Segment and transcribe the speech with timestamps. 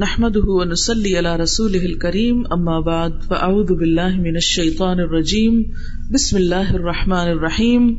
[0.00, 5.62] نحمده ونصلي على رسوله الكريم اما بعد فاعوذ بالله من الشيطان الرجيم.
[6.10, 7.94] بسم الله الرحمن الرحيم.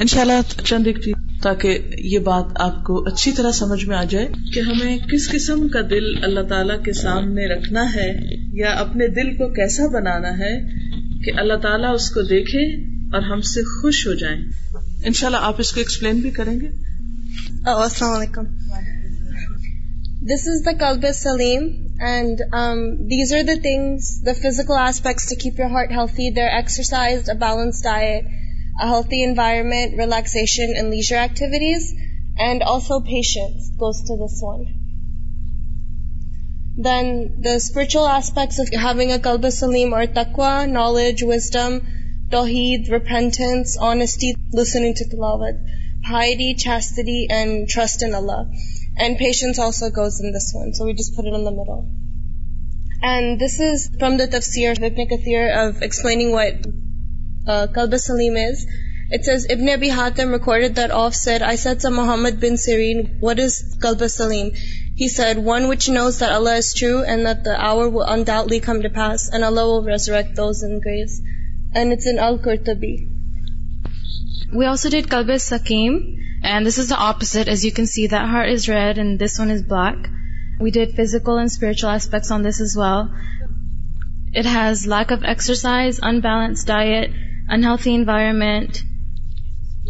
[0.00, 4.28] انشاءاللہ چند ایک چیز تاکہ یہ بات آپ کو اچھی طرح سمجھ میں آ جائے
[4.54, 8.18] کہ ہمیں کس قسم کا دل اللہ تعالیٰ کے سامنے رکھنا ہے
[8.52, 10.60] یا اپنے دل کو کیسا بنانا ہے
[11.24, 12.76] کہ اللہ تعالیٰ اس کو دیکھے
[13.16, 14.40] اور ہم سے خوش ہو جائیں۔
[15.04, 16.68] انشاءاللہ آپ اس کو ایکسپلین بھی کریں گے۔
[17.70, 18.46] Oh, assalamu
[20.30, 21.66] this is the کلب سلیم
[22.06, 22.40] and
[23.10, 27.34] these are the things the physical aspects to keep your heart healthy there exercise a
[27.40, 28.24] balance diet
[28.76, 31.86] a healthy environment relaxation and leisure activities
[32.38, 34.64] and also patience goes to this one
[36.84, 37.12] then
[37.44, 41.78] the spiritual aspects of having a club سلیم اور تکوا knowledge wisdom
[42.30, 43.78] توحید repentance
[47.30, 48.40] and trust in اللہ
[48.98, 49.56] and trust in Allah.
[49.56, 51.88] And patience also goes in this one, so we just put it in the middle.
[53.02, 56.54] And this is from the tafsir of Ibn Kathir of explaining what
[57.46, 58.66] uh, Qalb Salim is.
[59.10, 63.20] It says, Ibn Abi Hatim recorded that Auf said, I said to Muhammad bin Sirin,
[63.20, 64.52] what is Qalb Salim?
[64.96, 68.60] He said, one which knows that Allah is true and that the hour will undoubtedly
[68.60, 71.20] come to pass and Allah will resurrect those in graves.
[71.74, 71.92] And
[76.46, 77.48] and this is the opposite.
[77.48, 79.96] As you can see, that heart is red and this one is black.
[80.60, 83.12] We did physical and spiritual aspects on this as well.
[84.32, 87.10] It has lack of exercise, unbalanced diet,
[87.48, 88.80] unhealthy environment,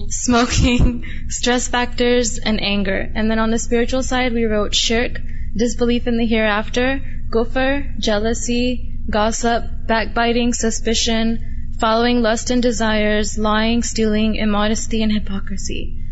[0.09, 3.11] smoking, stress factors, and anger.
[3.15, 5.21] And then on the spiritual side, we wrote shirk,
[5.57, 7.01] disbelief in the hereafter,
[7.31, 16.03] kufr, jealousy, gossip, backbiting, suspicion, following lust and desires, lying, stealing, immodesty, and hypocrisy.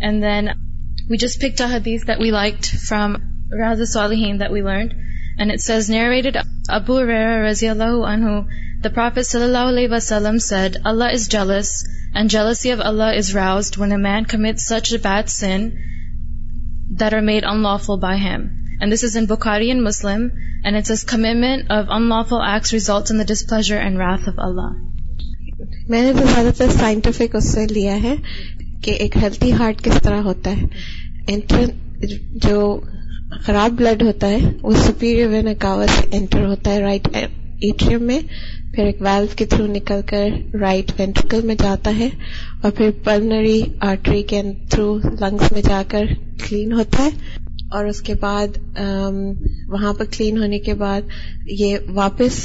[0.00, 0.54] And then
[1.08, 3.16] we just picked a hadith that we liked from
[3.50, 4.94] Raz al-Salihin that we learned.
[5.38, 6.36] And it says, narrated
[6.68, 8.46] Abu Hurairah radiallahu anhu,
[8.82, 13.76] the Prophet sallallahu alaihi wasallam said, Allah is jealous, and jealousy of Allah is roused
[13.76, 15.66] when a man commits such a bad sin
[16.92, 18.46] that are made unlawful by him.
[18.80, 20.32] And this is in Bukhari and Muslim,
[20.64, 24.70] and it says, commitment of unlawful acts results in the displeasure and wrath of Allah.
[25.88, 28.14] میں نے تو زیادہ تر scientific اس سے لیا ہے
[28.82, 30.66] کہ ایک ہیلتھی ہارٹ کس طرح ہوتا ہے؟
[31.26, 31.64] انٹر
[32.42, 32.80] جو
[33.44, 38.20] خراب بلڈ ہوتا ہے، وہ سپیریئر وین کاور سے انٹر ہوتا ہے رائٹ ایٹریم میں،
[38.72, 40.28] پھر ایک ویلو کے تھرو نکل کر
[40.60, 42.08] رائٹ وینٹریکل میں جاتا ہے،
[42.62, 46.06] اور پھر پلنری آرٹری کے تھرو لنگس میں جا کر
[46.38, 47.10] کلین ہوتا ہے۔
[47.70, 48.58] اور اس کے بعد
[49.68, 51.00] وہاں پر کلین ہونے کے بعد
[51.58, 52.38] یہ واپس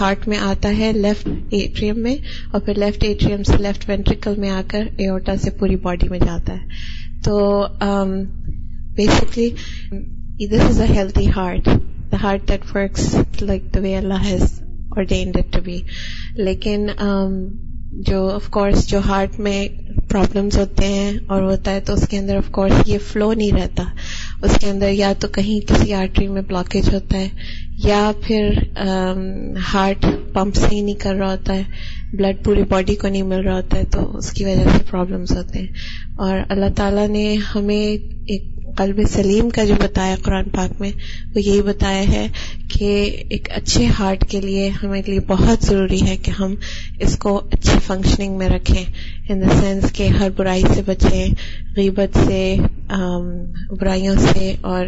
[0.00, 2.16] ہارٹ میں آتا ہے لیفٹ ایٹریم میں،
[2.52, 6.18] اور پھر لیفٹ ایٹریم سے لیفٹ وینٹریکل میں آ کر ایوٹا سے پوری باڈی میں
[6.18, 7.66] جاتا ہے۔ تو
[8.96, 9.48] basically
[10.48, 11.68] this is a healthy heart
[12.12, 14.60] the heart that works like the way Allah has
[14.96, 15.60] ordained it to
[16.38, 16.86] لیکن
[17.98, 19.66] جو آف کورس جو ہارٹ میں
[20.08, 23.52] پرابلمس ہوتے ہیں اور ہوتا ہے، تو اس کے اندر آف کورس یہ فلو نہیں
[23.52, 23.84] رہتا.
[24.42, 27.28] اس کے اندر یا تو کہیں کسی آرٹری میں بلاکیج ہوتا ہے،
[27.84, 28.50] یا پھر
[29.74, 31.62] ہارٹ پمپ سے ہی نہیں کر رہا ہوتا ہے
[32.12, 35.36] بلڈ پوری باڈی کو نہیں مل رہا ہوتا ہے، تو اس کی وجہ سے پرابلمس
[35.36, 35.66] ہوتے ہیں.
[36.18, 38.42] اور اللہ تعالیٰ نے ہمیں ایک
[38.76, 40.90] قلب سلیم کا جو بتایا قرآن پاک میں
[41.34, 42.26] وہ یہی بتایا ہے
[42.68, 46.54] کہ ایک اچھے ہارٹ کے لیے ہمیں لیے بہت ضروری ہے کہ ہم
[47.00, 48.84] اس کو اچھی فنکشننگ میں رکھیں۔
[49.28, 51.26] ان دا سینس کہ ہر برائی سے بچیں
[51.76, 52.56] غیبت سے
[53.80, 54.86] برائیوں سے اور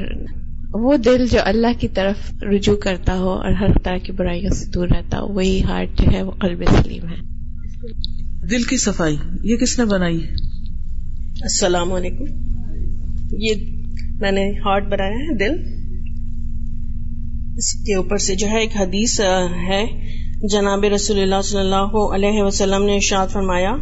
[0.72, 4.64] وہ دل جو اللہ کی طرف رجوع کرتا ہو اور ہر طرح کی برائیوں سے
[4.70, 7.16] دور رہتا ہو وہی ہارٹ جو ہے وہ قلب سلیم ہے۔
[8.50, 10.20] دل کی صفائی یہ کس نے بنائی؟
[11.40, 12.24] السلام علیکم۔
[13.32, 13.75] یہ
[14.20, 15.52] میں نے ہارٹ بنایا ہے، دل۔
[17.56, 19.20] اس کے اوپر سے جو ہے ایک حدیث
[19.68, 19.84] ہے۔
[20.48, 23.76] جناب رسول اللہ صلی اللہ علیہ وسلم نے ارشاد فرمایا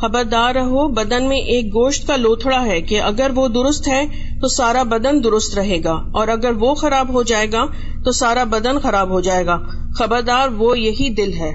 [0.00, 4.04] خبردار رہو بدن میں ایک گوشت کا لوتھڑا ہے کہ اگر وہ درست ہے
[4.40, 7.66] تو سارا بدن درست رہے گا، اور اگر وہ خراب ہو جائے گا
[8.04, 9.56] تو سارا بدن خراب ہو جائے گا۔
[9.98, 11.52] خبردار، وہ یہی دل ہے۔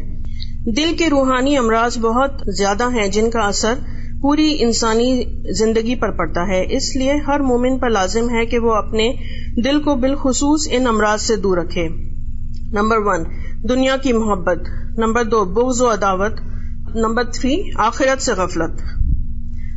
[0.77, 3.73] دل کے روحانی امراض بہت زیادہ ہیں جن کا اثر
[4.23, 5.23] پوری انسانی
[5.53, 9.13] زندگی پر پڑتا ہے۔ اس لیے ہر مومن پر لازم ہے کہ وہ اپنے
[9.63, 11.87] دل کو بالخصوص ان امراض سے دور رکھے۔
[12.71, 13.23] نمبر ون،
[13.69, 14.57] دنیا کی محبت۔
[14.97, 16.31] نمبر دو، بغض و عداوت۔
[16.95, 18.81] نمبر تھری، آخرت سے غفلت۔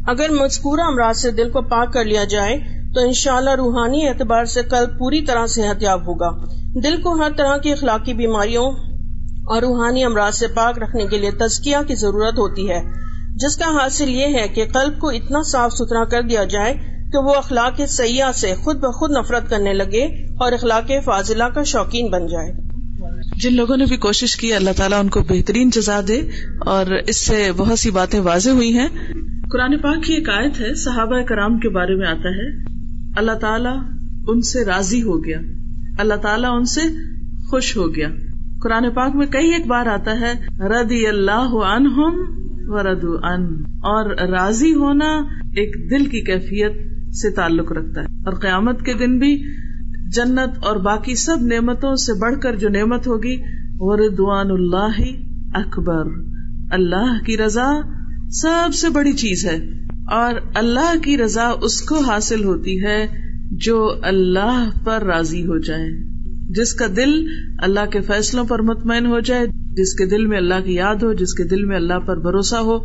[0.07, 2.59] اگر مذکورہ امراض سے دل کو پاک کر لیا جائے،
[2.95, 6.31] تو انشاءاللہ روحانی اعتبار سے قلب پوری طرح صحت یاب ہوگا۔
[6.85, 8.71] دل کو ہر طرح کی اخلاقی بیماریوں
[9.47, 13.06] اور روحانی امراض سے پاک رکھنے کے لیے تزکیہ کی ضرورت ہوتی ہے۔
[13.37, 16.75] جس کا حاصل یہ ہے کہ قلب کو اتنا صاف ستھرا کر دیا جائے
[17.13, 20.05] کہ وہ اخلاق سیاح سے خود بخود نفرت کرنے لگے
[20.39, 22.53] اور اخلاق فاضلہ کا شوقین بن جائے۔
[23.41, 26.21] جن لوگوں نے بھی کوشش کی، اللہ تعالیٰ ان کو بہترین جزا دے
[26.61, 28.89] اور اس سے بہت سی باتیں واضح ہوئی ہیں۔
[29.53, 32.63] قرآن پاک کی ایک آیت ہے، صحابہ کرام کے بارے میں آتا ہے،
[33.17, 33.77] اللہ تعالیٰ
[34.29, 35.39] ان سے راضی ہو گیا۔
[35.99, 36.81] اللہ تعالیٰ ان سے
[37.51, 38.09] خوش ہو گیا۔
[38.63, 40.33] قرآن پاک میں کئی ایک بار آتا ہے
[40.69, 43.45] ردی اللہ عنہم ورد ان
[43.83, 45.09] اور راضی ہونا
[45.53, 46.73] ایک دل کی کیفیت
[47.15, 49.43] سے تعلق رکھتا ہے۔ اور قیامت کے دن بھی
[50.07, 53.37] جنت اور باقی سب نعمتوں سے بڑھ کر جو نعمت ہوگی
[53.79, 55.01] وردوان اللہ
[55.55, 56.05] اکبر
[56.71, 57.71] اللہ کی رضا
[58.31, 59.57] سب سے بڑی چیز ہے۔
[60.15, 63.07] اور اللہ کی رضا اس کو حاصل ہوتی ہے
[63.51, 66.16] جو اللہ پر راضی ہو جائے۔
[66.49, 67.27] جس کا دل
[67.59, 71.13] اللہ کے فیصلوں پر مطمئن ہو جائے، جس کے دل میں اللہ کی یاد ہو،
[71.13, 72.77] جس کے دل میں اللہ پر بھروسہ ہو،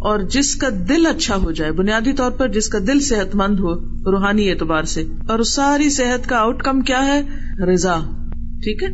[0.00, 3.60] اور جس کا دل اچھا ہو جائے، بنیادی طور پر جس کا دل صحت مند
[3.60, 3.74] ہو،
[4.12, 7.22] روحانی اعتبار سے۔ اور اس ساری صحت کا آؤٹ کم کیا ہے؟
[7.64, 8.00] رضا۔
[8.62, 8.88] ٹھیک ہے؟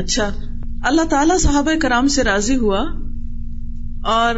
[0.00, 0.30] اچھا۔
[0.84, 2.80] اللہ تعالی صحابہ کرام سے راضی ہوا،
[4.04, 4.34] اور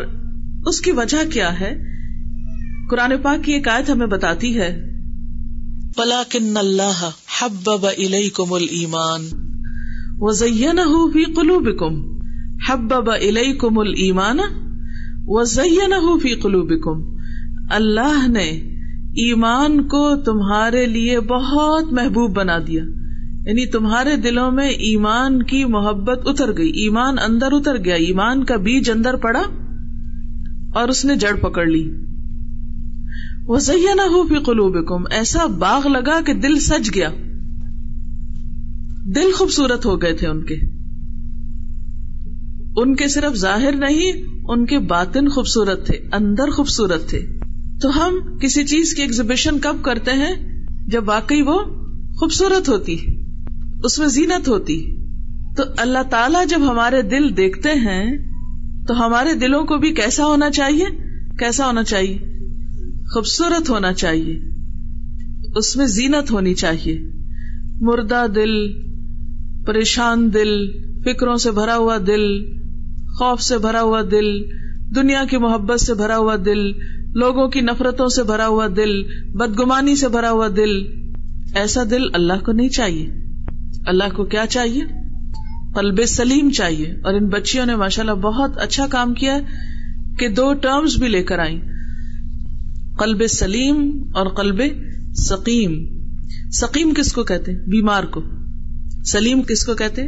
[0.67, 1.83] اس کی وجہ کیا ہے؟
[2.91, 4.90] قرآن پاک کی ایک آیت ہمیں بتاتی ہے۔
[5.97, 7.11] پلاکن اللہ
[7.41, 9.21] حبب الیکم الایمان.
[10.19, 12.03] وزینہ فی قلوبکم.
[12.69, 14.39] حبب الیکم الایمان
[15.27, 17.03] وزینہ فی قلوبکم.
[17.71, 18.51] اللہ نے
[19.13, 22.85] ایمان کو تمہارے لیے بہت محبوب بنا دیا.
[23.47, 26.71] یعنی تمہارے دلوں میں ایمان کی محبت اتر گئی.
[26.71, 27.95] ایمان اندر اتر گیا.
[27.95, 29.43] ایمان کا بیج اندر پڑا
[30.75, 31.91] اور اس نے جڑ پکڑ لی.
[33.47, 33.59] وہ
[33.95, 37.09] نہ ہو قلوبکم ایسا باغ لگا کہ دل سج گیا۔
[39.15, 40.55] دل خوبصورت ہو گئے تھے ان کے۔
[42.77, 44.13] ان کے صرف ظاہر نہیں،
[44.49, 47.27] ان کے باطن خوبصورت تھے، اندر خوبصورت تھے۔
[47.83, 51.59] تو ہم کسی چیز کی ایگزیبیشن کب کرتے ہیں؟ جب واقعی وہ
[52.15, 52.97] خوبصورت ہوتی،
[53.85, 54.97] اس میں زینت ہوتی۔
[55.57, 58.19] تو اللہ تعالی جب ہمارے دل دیکھتے ہیں،
[58.87, 60.85] تو ہمارے دلوں کو بھی کیسا ہونا چاہیے؟
[61.39, 62.30] کیسا ہونا چاہیے؟
[63.15, 64.41] خوبصورت ہونا چاہیے۔
[65.57, 67.01] اس میں زینت ہونی چاہیے۔
[67.81, 68.73] مردہ دل،
[69.63, 70.73] پریشان دل،
[71.05, 72.53] فکروں سے بھرا ہوا دل،
[73.09, 74.43] خوف سے بھرا ہوا دل،
[74.97, 76.73] دنیا کی محبت سے بھرا ہوا دل،
[77.15, 79.03] لوگوں کی نفرتوں سے بھرا ہوا دل،
[79.35, 80.85] بدگمانی سے بھرا ہوا دل۔
[81.55, 83.09] ایسا دل اللہ کو نہیں چاہیے۔
[83.87, 84.81] اللہ کو کیا چاہیے؟
[85.75, 89.39] قلب سلیم چاہیے۔ اور ان بچیوں نے ماشاء اللہ بہت اچھا کام کیا
[90.19, 91.61] کہ دو ٹرمز بھی لے کر آئی
[93.01, 94.63] قلب سلیم اور قلب
[95.15, 95.73] سکیم
[96.53, 98.23] سکیم کس کو کہتے بیمار کو.
[99.05, 100.03] سلیم کس کو کہتے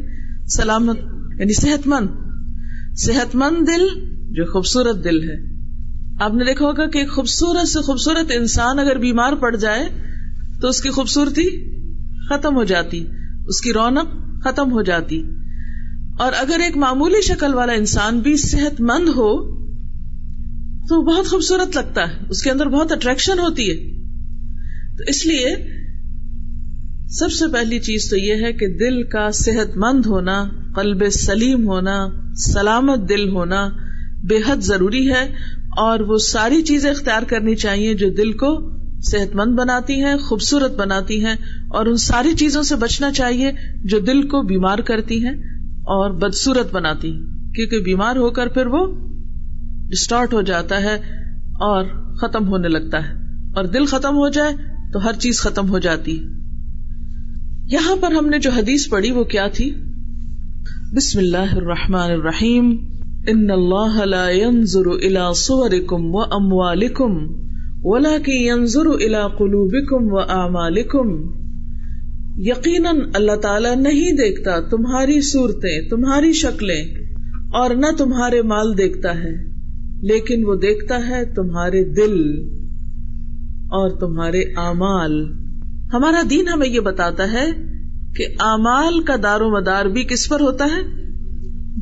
[0.48, 0.98] سلامت
[1.38, 2.08] یعنی صحت مند
[2.96, 3.86] صحت مند دل
[4.30, 5.36] جو خوبصورت دل ہے.
[6.20, 9.88] آپ نے دیکھا ہوگا کہ ایک خوبصورت سے خوبصورت انسان اگر بیمار پڑ جائے
[10.60, 11.48] تو اس کی خوبصورتی
[12.28, 13.04] ختم ہو جاتی،
[13.46, 14.08] اس کی رونق
[14.44, 15.22] ختم ہو جاتی۔
[16.18, 19.61] اور اگر ایک معمولی شکل والا انسان بھی صحت مند ہو
[20.88, 23.76] تو بہت خوبصورت لگتا ہے۔ اس کے اندر بہت اٹریکشن ہوتی ہے۔
[24.96, 25.56] تو اس لیے
[27.08, 30.44] سب سے پہلی چیز تو یہ ہے کہ دل کا صحت مند ہونا،
[30.76, 33.68] قلب سلیم ہونا، سلامت دل ہونا
[34.28, 35.32] بے حد ضروری ہے
[35.76, 38.72] اور وہ ساری چیزیں اختیار کرنی چاہیے جو دل کو
[39.02, 41.34] صحت مند بناتی ہیں، خوبصورت بناتی ہیں
[41.70, 43.52] اور ان ساری چیزوں سے بچنا چاہیے
[43.84, 45.34] جو دل کو بیمار کرتی ہیں
[45.64, 47.12] اور بدسورت بناتی
[47.54, 49.11] کیونکہ بیمار ہو کر پھر وہ
[49.92, 50.94] ڈسٹارٹ ہو جاتا ہے
[51.60, 51.84] اور
[52.14, 53.12] ختم ہونے لگتا ہے۔
[53.56, 54.54] اور دل ختم ہو جائے
[54.92, 56.12] تو ہر چیز ختم ہو جاتی۔
[57.66, 59.74] یہاں پر ہم نے جو حدیث پڑھی وہ کیا تھی؟
[60.96, 62.76] بسم اللہ الرحمن الرحیم۔
[63.26, 67.16] ان اللہ لا ينظر الى صوركم واموالكم
[67.82, 71.32] ولكن ينظر الى قلوبكم واعمالكم
[72.36, 76.84] یقیناً اللہ تعالی نہیں دیکھتا تمہاری صورتیں، تمہاری شکلیں
[77.52, 79.51] اور نہ تمہارے مال دیکھتا ہے۔
[80.02, 82.20] لیکن وہ دیکھتا ہے تمہارے دل
[83.62, 85.32] اور تمہارے اعمال۔
[85.94, 87.50] ہمارا دین ہمیں یہ بتاتا ہے
[88.16, 90.82] کہ اعمال کا دار و مدار بھی کس پر ہوتا ہے؟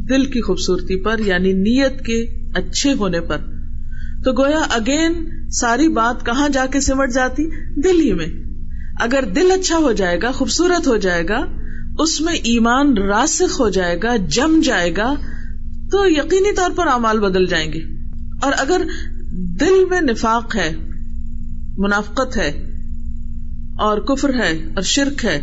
[0.09, 3.37] دل کی خوبصورتی پر یعنی نیت کے اچھے ہونے پر۔
[4.25, 5.13] تو گویا اگین
[5.51, 7.51] ساری بات کہاں جا کے سمٹ جاتی؟
[7.85, 8.27] دل ہی میں۔
[9.01, 11.47] اگر دل اچھا ہو جائے گا، خوبصورت ہو جائے گا،
[11.99, 15.15] اس میں ایمان راسخ ہو جائے گا، جم جائے گا،
[15.91, 18.00] تو یقینی طور پر اعمال بدل جائیں گے۔
[18.41, 18.81] اور اگر
[19.61, 20.77] دل میں نفاق ہے،
[21.79, 22.49] منافقت ہے،
[23.79, 25.39] اور کفر ہے، اور شرک ہے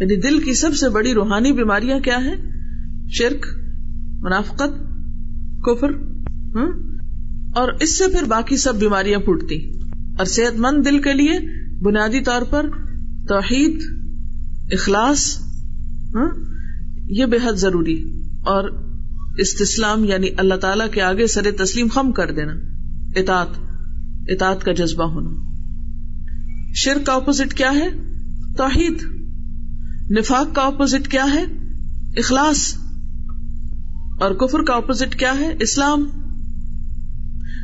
[0.00, 2.36] یعنی دل کی سب سے بڑی روحانی بیماریاں کیا ہیں؟
[3.10, 3.46] شرک،
[4.20, 4.78] منافقت،
[5.64, 5.90] کفر
[7.54, 9.78] اور اس سے پھر باقی سب بیماریاں پھوٹتی۔
[10.18, 11.38] اور صحت مند دل کے لیے
[11.80, 12.66] بنیادی طور پر
[13.28, 13.82] توحید،
[14.72, 15.40] اخلاص
[17.08, 18.04] یہ بے حد ضروری۔
[18.44, 18.91] اور
[19.38, 22.52] استسلام یعنی اللہ تعالی کے آگے سر تسلیم خم کر دینا
[23.16, 23.48] اطاط
[24.28, 25.30] اطاط کا جذبہ ہونا۔
[26.74, 27.88] شرک کا اپوزٹ کیا ہے؟
[28.56, 29.02] توحید۔
[30.18, 31.44] نفاق کا اپوزٹ کیا ہے؟
[32.16, 32.74] اخلاص۔
[34.20, 36.08] اور کفر کا اپوزٹ کیا ہے؟ اسلام۔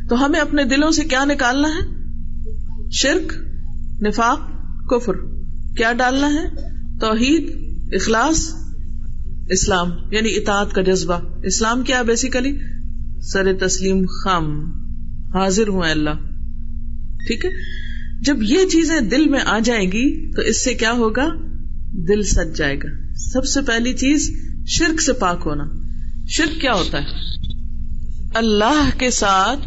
[0.09, 1.99] تو ہمیں اپنے دلوں سے کیا نکالنا ہے؟
[2.91, 3.33] شرک،
[4.03, 4.41] نفاق،
[4.91, 5.13] کفر۔
[5.77, 6.49] کیا ڈالنا ہے؟
[7.01, 7.53] توحید،
[7.95, 8.68] اخلاص
[9.50, 12.59] اسلام یعنی اطاعت کا جذبہ۔ اسلام کیا بیسیکلی
[13.21, 14.64] سر تسلیم خام
[15.35, 16.11] حاضر ہوں اللہ۔
[17.26, 17.50] ٹھیک ہے؟
[18.23, 21.28] جب یہ چیزیں دل میں آ جائیں گی، تو اس سے کیا ہوگا؟
[21.93, 24.31] دل سج جائے گا۔ سب سے پہلی چیز،
[24.67, 25.64] شرک سے پاک ہونا۔
[26.28, 27.07] شرک کیا ہوتا ہے؟
[28.35, 29.61] اللہ کے ساتھ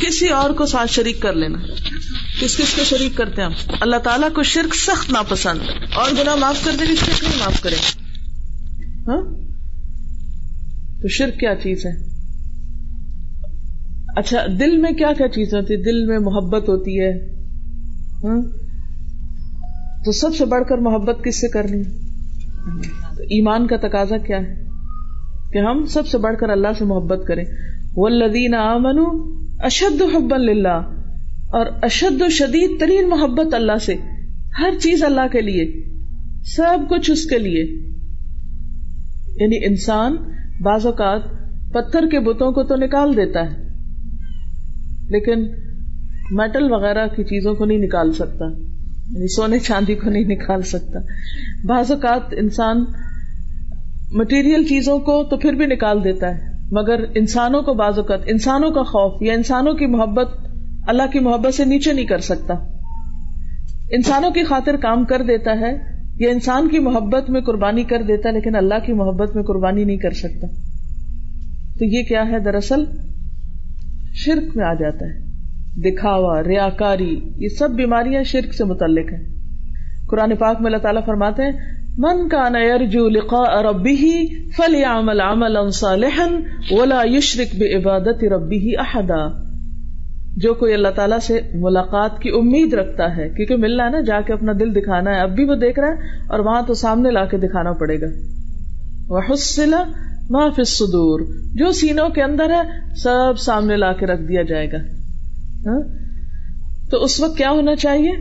[0.00, 1.58] کسی اور کو ساتھ شریک کر لینا۔
[2.40, 5.60] کس کس کو شریک کرتے ہیں ہم؟ اللہ تعالیٰ کو شرک سخت ناپسند۔
[5.94, 8.03] اور گنا معاف کر دے گی شرک نہیں معاف کرے
[9.08, 9.22] ہاں؟
[11.02, 12.14] تو شرک کیا چیز ہے؟
[14.16, 17.12] اچھا دل میں کیا کیا چیز ہوتی؟ ہے دل میں محبت ہوتی ہے
[18.24, 18.40] ہاں؟
[20.04, 21.82] تو سب سے بڑھ کر محبت کس سے کرنی؟
[23.16, 24.64] تو ایمان کا تقاضا کیا ہے؟
[25.52, 27.44] کہ ہم سب سے بڑھ کر اللہ سے محبت کریں۔
[27.96, 28.98] وہ لدین امن
[29.58, 30.90] اشد حب اللہ
[31.52, 33.94] اور اشد و شدید ترین محبت اللہ سے۔
[34.58, 35.84] ہر چیز اللہ کے لیے،
[36.44, 37.93] سب کچھ اس کے لیے۔
[39.36, 40.16] یعنی انسان
[40.60, 41.22] بعض اوقات
[41.74, 43.62] پتھر کے بتوں کو تو نکال دیتا ہے،
[45.08, 45.46] لیکن
[46.30, 48.44] میٹل وغیرہ کی چیزوں کو نہیں نکال سکتا
[49.08, 51.00] یعنی سونے چاندی کو نہیں نکال سکتا۔
[51.64, 52.84] بعض اوقات انسان
[54.12, 58.70] مٹیریل چیزوں کو تو پھر بھی نکال دیتا ہے، مگر انسانوں کو بعض اوقات انسانوں
[58.70, 60.28] کا خوف یا انسانوں کی محبت
[60.86, 62.54] اللہ کی محبت سے نیچے نہیں کر سکتا۔
[63.90, 65.72] انسانوں کی خاطر کام کر دیتا ہے
[66.18, 69.84] یا انسان کی محبت میں قربانی کر دیتا ہے، لیکن اللہ کی محبت میں قربانی
[69.84, 70.46] نہیں کر سکتا۔
[71.78, 72.84] تو یہ کیا ہے؟ دراصل
[74.14, 75.34] شرک میں آ جاتا ہے۔
[75.76, 79.22] دکھاوا ریا کاری یہ سب بیماریاں شرک سے متعلق ہیں۔
[80.08, 81.52] قرآن پاک میں اللہ تعالیٰ فرماتے ہیں،
[81.98, 85.56] من کا نیرجو لقا ربی فل عمل عمل
[86.70, 89.43] ولا یشرک بے عبادت ربی ہی احدا.
[90.36, 94.20] جو کوئی اللہ تعالیٰ سے ملاقات کی امید رکھتا ہے، کیونکہ ملنا ہے نا، جا
[94.20, 95.92] کے اپنا دل دکھانا ہے۔ اب بھی وہ دیکھ رہا ہے
[96.28, 98.06] اور وہاں تو سامنے لا کے دکھانا پڑے گا۔
[99.08, 99.84] وہ حسلا
[100.56, 101.20] فی صدور
[101.54, 104.76] جو سینوں کے اندر ہے، سب سامنے لا کے رکھ دیا جائے گا۔
[105.66, 105.80] ہاں؟
[106.90, 108.12] تو اس وقت کیا ہونا چاہیے؟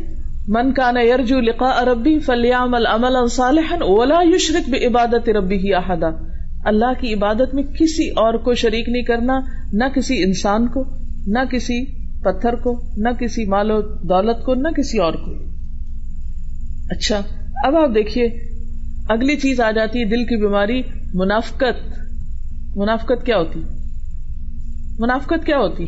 [0.48, 6.08] من کا یرجو لقا ربی فلیام العمل اولا یشرک بھی عبادت ربی ہی احدا۔
[6.66, 9.40] اللہ کی عبادت میں کسی اور کو شریک نہیں کرنا،
[9.74, 10.84] نہ کسی انسان کو،
[11.28, 15.32] نہ کسی پتھر کو، نہ کسی مال و دولت کو، نہ کسی اور کو۔
[16.90, 17.22] اچھا
[17.64, 18.26] اب آپ دیکھیے،
[19.10, 20.82] اگلی چیز آ جاتی ہے، دل کی بیماری،
[21.14, 22.00] منافقت۔
[22.76, 23.60] منافقت کیا ہوتی؟
[25.00, 25.86] منافقت کیا ہوتی؟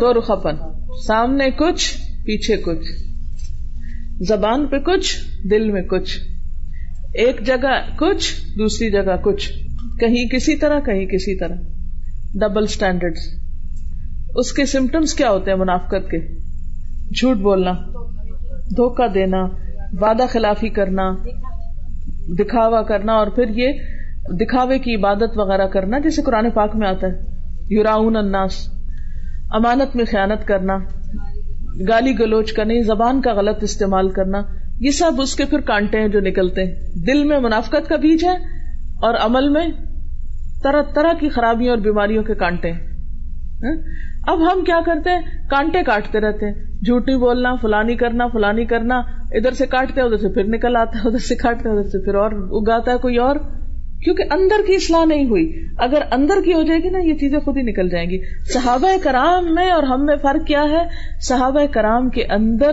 [0.00, 0.56] دو رخپن
[1.06, 2.92] سامنے کچھ، پیچھے کچھ۔
[4.28, 5.16] زبان پہ کچھ،
[5.50, 6.20] دل میں کچھ۔
[7.14, 9.52] ایک جگہ کچھ، دوسری جگہ کچھ۔
[10.00, 11.54] کہیں کسی طرح، کہیں کسی طرح۔
[12.34, 13.14] ڈبل اسٹینڈرڈ
[14.34, 16.18] اس کے سمٹمس کیا ہوتے ہیں منافقت کے؟
[17.10, 17.72] جھوٹ بولنا،
[18.76, 19.42] دھوکہ دینا،
[20.00, 21.10] وعدہ خلافی کرنا،
[22.38, 23.72] دکھاوا کرنا، اور پھر یہ
[24.40, 27.12] دکھاوے کی عبادت وغیرہ کرنا، جیسے قرآن پاک میں آتا ہے
[27.68, 28.68] یوراون الناس،
[29.50, 30.76] امانت میں خیانت کرنا،
[31.88, 34.42] گالی گلوچ کرنا زبان کا غلط استعمال کرنا،
[34.80, 38.24] یہ سب اس کے پھر کانٹے ہیں جو نکلتے ہیں۔ دل میں منافقت کا بیج
[38.24, 38.36] ہے،
[39.02, 39.66] اور عمل میں
[40.64, 42.80] طرح طرح کی خرابیوں اور بیماریوں کے کانٹے ہیں۔
[43.62, 43.74] ہاں؟
[44.26, 48.64] اب ہم کیا کرتے ہیں؟ کانٹے کاٹتے رہتے ہیں۔ جھوٹ نہیں بولنا، فلانی کرنا فلانی
[48.64, 48.98] کرنا۔
[49.30, 52.04] ادھر سے کاٹتے ہیں، ادھر سے پھر نکل آتا ہے، ادھر سے کاٹتے ادھر سے
[52.04, 53.36] پھر اور اگاتا ہے کوئی اور۔
[54.04, 57.38] کیونکہ اندر کی اصلاح نہیں ہوئی۔ اگر اندر کی ہو جائے گی نا، یہ چیزیں
[57.38, 60.84] خود ہی نکل جائیں گی۔ صحابہ کرام میں اور ہم میں فرق کیا ہے؟
[61.20, 62.70] صحابہ کرام کے اندر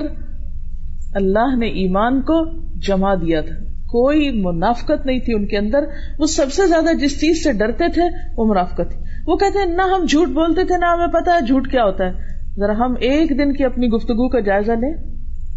[1.14, 5.80] اللہ نے ایمان کو جما دیا تھا۔ کوئی منافقت نہیں تھی ان کے اندر۔
[6.20, 8.02] وہ سب سے زیادہ جس چیز سے ڈرتے تھے،
[8.38, 11.46] وہ منافقت تھی۔ وہ کہتے ہیں، نہ ہم جھوٹ بولتے تھے، نہ ہمیں پتا ہے
[11.46, 12.12] جھوٹ کیا ہوتا ہے۔
[12.58, 14.94] ذرا ہم ایک دن کی اپنی گفتگو کا جائزہ لیں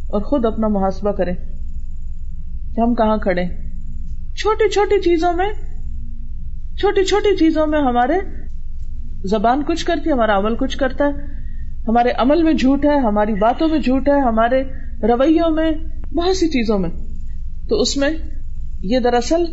[0.09, 1.35] اور خود اپنا محاسبہ کریں
[2.75, 3.45] کہ ہم کہاں کھڑے
[4.37, 5.53] چھوٹی چھوٹی چیزوں میں،
[6.77, 8.15] چھوٹی چھوٹی چیزوں میں ہمارے
[9.29, 11.11] زبان کچھ کرتی ہے، ہمارا عمل کچھ کرتا ہے۔
[11.89, 14.63] ہمارے عمل میں جھوٹ ہے، ہماری باتوں میں جھوٹ ہے، ہمارے
[15.07, 15.71] رویوں میں
[16.15, 16.91] بہت سی چیزوں میں۔
[17.69, 18.11] تو اس میں
[18.81, 19.45] یہ دراصل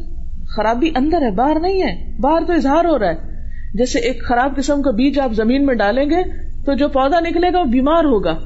[0.56, 3.31] خرابی اندر ہے، باہر نہیں ہے۔ باہر تو اظہار ہو رہا ہے۔
[3.74, 6.24] جیسے ایک خراب قسم کا بیج آپ زمین میں ڈالیں گے
[6.66, 8.40] تو جو پودا نکلے گا وہ بیمار ہوگا،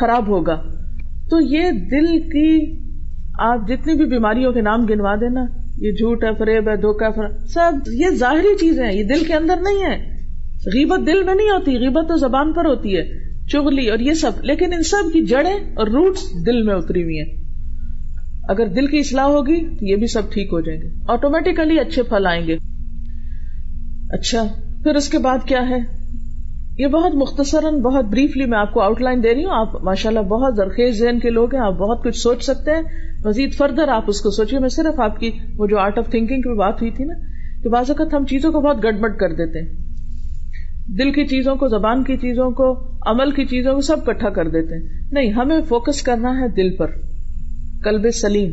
[0.00, 0.62] خراب ہوگا۔
[1.30, 2.76] تو یہ دل کی
[3.38, 5.44] آپ جتنی بھی بیماریوں کے نام گنوا دینا،
[5.76, 7.08] یہ جھوٹ ہے فریب ہے، دھوکا
[7.46, 10.14] سب یہ ظاہری چیزیں یہ دل کے اندر نہیں ہے۔
[10.66, 14.30] غیبت دل میں نہیں ہوتی، غیبت تو زبان پر ہوتی ہے چگلی اور یہ سب۔
[14.42, 17.44] لیکن ان سب کی جڑیں اور روٹس دل میں اتری ہوئی ہیں۔
[18.48, 22.02] اگر دل کی اصلاح ہوگی تو یہ بھی سب ٹھیک ہو جائیں گے۔ آٹومیٹیکلی اچھے
[22.02, 22.56] پھل آئیں گے۔
[24.14, 24.44] اچھا
[24.82, 25.78] پھر اس کے بعد کیا ہے؟
[26.78, 30.10] یہ بہت مختصراً، بہت بریفلی میں آپ کو آؤٹ لائن دے رہی ہوں۔ آپ ماشاء
[30.10, 32.82] اللہ بہت زرخیز ذہن کے لوگ ہیں، آپ بہت کچھ سوچ سکتے ہیں۔
[33.24, 36.40] مزید فردر آپ اس کو سوچیے۔ میں صرف آپ کی وہ جو آرٹ آف تھنکنگ
[36.40, 37.14] کی بات ہوئی تھی نا،
[37.62, 39.84] کہ بعض اوقات ہم چیزوں کو بہت گڑبڑ کر دیتے ہیں۔
[40.88, 44.48] دل کی چیزوں کو، زبان کی چیزوں کو، عمل کی چیزوں کو سب کٹھا کر
[44.48, 46.86] دیتے ہیں۔ نہیں، ہمیں فوکس کرنا ہے دل پر۔
[47.84, 48.52] کلب سلیم۔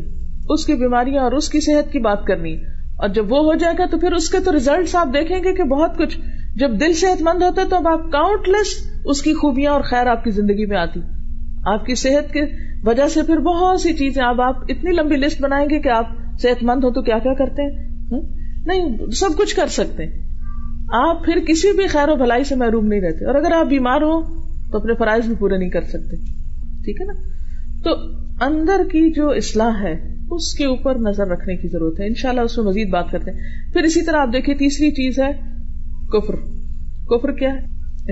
[0.49, 3.73] اس کی بیماریاں اور اس کی صحت کی بات کرنی اور جب وہ ہو جائے
[3.79, 6.19] گا تو پھر اس کے تو ریزلٹ آپ دیکھیں گے کہ بہت کچھ
[6.55, 9.81] جب دل صحت مند ہوتا ہے تو اب آپ کاؤنٹ لیس اس کی خوبیاں اور
[9.81, 10.99] خیر آپ کی زندگی میں آتی۔
[11.65, 12.39] آپ کی صحت کی
[12.83, 16.07] وجہ سے پھر بہت سی چیزیں اب آپ اتنی لمبی لسٹ بنائیں گے کہ آپ
[16.39, 17.89] صحت مند ہو تو کیا کیا کرتے ہیں؟
[18.65, 20.03] نہیں، سب کچھ کر سکتے
[20.93, 24.01] آپ پھر کسی بھی خیر و بھلائی سے محروم نہیں رہتے۔ اور اگر آپ بیمار
[24.01, 26.15] ہو تو اپنے فرائض بھی پورے نہیں کر سکتے۔
[26.83, 27.13] ٹھیک ہے نا؟
[27.83, 27.95] تو
[28.45, 32.57] اندر کی جو اصلاح ہے اس کے اوپر نظر رکھنے کی ضرورت ہے۔ انشاءاللہ اس
[32.57, 33.39] میں مزید بات کرتے ہیں۔
[33.73, 35.31] پھر اسی طرح آپ دیکھیے تیسری چیز ہے
[36.11, 36.35] کفر۔
[37.09, 37.59] کفر کیا ہے؟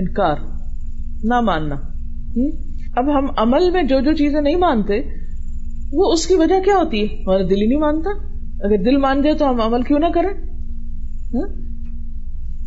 [0.00, 0.36] انکار۔
[1.24, 1.74] نہ ماننا۔
[2.96, 5.00] اب ہم عمل میں جو جو چیزیں نہیں مانتے،
[5.92, 8.10] وہ اس کی وجہ کیا ہوتی ہے؟ ہمارا دل ہی نہیں مانتا۔
[8.66, 10.32] اگر دل مان جائے تو ہم عمل کیوں نہ کریں؟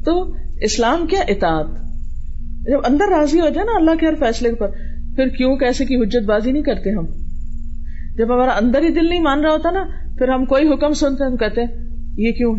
[0.06, 1.66] تو اسلام کیا اطاعت؟
[2.62, 4.68] جب اندر راضی ہو جائے نا اللہ کے ہر فیصلے پر،
[5.16, 7.06] پھر کیوں کیسے کی حجت بازی نہیں کرتے ہم؟
[8.18, 9.84] جب ہمارا اندر ہی دل نہیں مان رہا ہوتا نا،
[10.18, 11.62] پھر ہم کوئی حکم سنتے ہم کہتے
[12.18, 12.56] یہ کیوں؟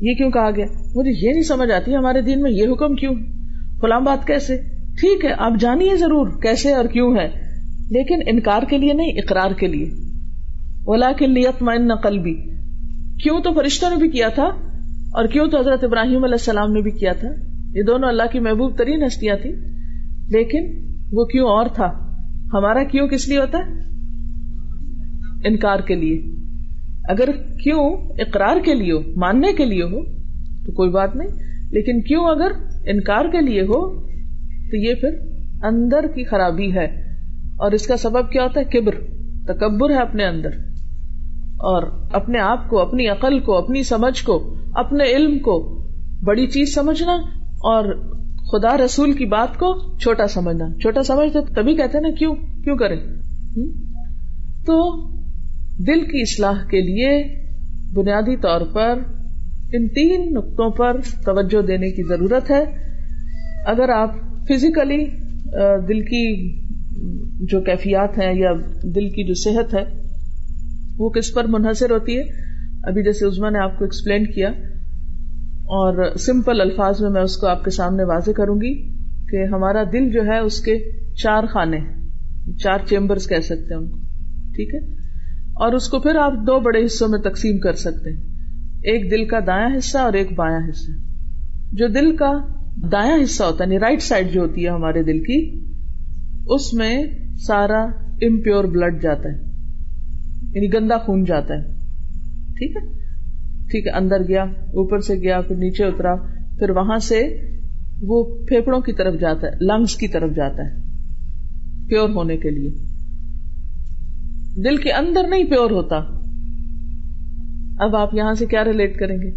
[0.00, 3.14] یہ کیوں کہا گیا؟ مجھے یہ نہیں سمجھ آتی، ہمارے دین میں یہ حکم کیوں؟
[3.80, 4.56] فلاں بات کیسے؟
[5.00, 7.28] ٹھیک ہے، آپ جانیے ضرور کیسے اور کیوں ہے،
[7.90, 9.86] لیکن انکار کے لیے نہیں، اقرار کے لیے۔
[10.86, 12.34] اولا کے لیت مائن قلبی
[13.22, 14.44] کیوں تو فرشتوں نے بھی کیا تھا
[15.12, 17.28] اور کیوں تو حضرت ابراہیم علیہ السلام نے بھی کیا تھا؟
[17.74, 19.50] یہ دونوں اللہ کی محبوب ترین ہستیاں تھی
[20.28, 20.72] لیکن
[21.12, 21.86] وہ کیوں اور تھا؟
[22.52, 23.97] ہمارا کیوں کس لیے ہوتا ہے؟
[25.44, 26.22] انکار کے لیے۔
[27.08, 30.04] اگر کیوں اقرار کے لیے ہو، ماننے کے لیے ہو،
[30.66, 31.28] تو کوئی بات نہیں۔
[31.70, 32.50] لیکن کیوں اگر
[32.86, 34.02] انکار کے لیے ہو،
[34.70, 35.08] تو یہ پھر
[35.62, 36.84] اندر کی خرابی ہے۔
[37.58, 38.94] اور اس کا سبب کیا ہوتا ہے؟ کبر۔
[39.46, 40.48] تکبر ہے اپنے اندر۔
[41.58, 45.86] اور اپنے آپ کو، اپنی عقل کو، اپنی سمجھ کو، اپنے علم کو
[46.24, 47.12] بڑی چیز سمجھنا
[47.46, 48.08] اور
[48.52, 52.96] خدا رسول کی بات کو چھوٹا سمجھنا۔ چھوٹا سمجھتے تبھی کہتے نا، کیوں؟ کیوں کریں؟
[54.66, 55.08] تو
[55.78, 57.10] دل کی اصلاح کے لیے
[57.94, 59.02] بنیادی طور پر
[59.72, 62.64] ان تین نقطوں پر توجہ دینے کی ضرورت ہے۔
[63.66, 64.14] اگر آپ
[64.48, 65.04] فزیکلی
[65.88, 66.24] دل کی
[67.46, 68.52] جو کیفیات ہیں یا
[68.94, 69.84] دل کی جو صحت ہے،
[70.98, 72.22] وہ کس پر منحصر ہوتی ہے؟
[72.82, 74.48] ابھی جیسے عزما نے آپ کو ایکسپلین کیا،
[75.76, 78.74] اور سمپل الفاظ میں میں اس کو آپ کے سامنے واضح کروں گی
[79.30, 80.78] کہ ہمارا دل جو ہے، اس کے
[81.14, 81.78] چار خانے،
[82.56, 83.98] چار چیمبرز کہہ سکتے ہیں ان کو
[84.54, 84.80] ٹھیک ہے؟
[85.58, 88.22] اور اس کو پھر آپ دو بڑے حصوں میں تقسیم کر سکتے ہیں۔
[88.82, 90.90] ایک دل کا دایا حصہ اور ایک بایاں حصہ۔
[91.72, 92.32] جو دل کا
[92.92, 95.64] دایا حصہ ہوتا ہے یعنی رائٹ سائڈ جو ہوتی ہے ہمارے دل کی،
[96.46, 97.04] اس میں
[97.36, 97.82] سارا
[98.22, 99.38] امپیور بلڈ جاتا ہے۔
[100.42, 101.62] یعنی گندا خون جاتا ہے۔
[102.52, 102.98] ٹھیک ہے؟
[103.70, 106.14] ٹھیک ہے، اندر گیا، اوپر سے گیا، پھر نیچے اترا،
[106.58, 107.36] پھر وہاں سے
[108.00, 110.80] وہ پھیپڑوں کی طرف جاتا ہے لنگس کی طرف جاتا ہے۔
[111.88, 112.97] پیور ہونے کے لیے۔
[114.64, 115.96] دل کے اندر نہیں پیور ہوتا۔
[117.84, 119.30] اب آپ یہاں سے کیا ریلیٹ کریں گے؟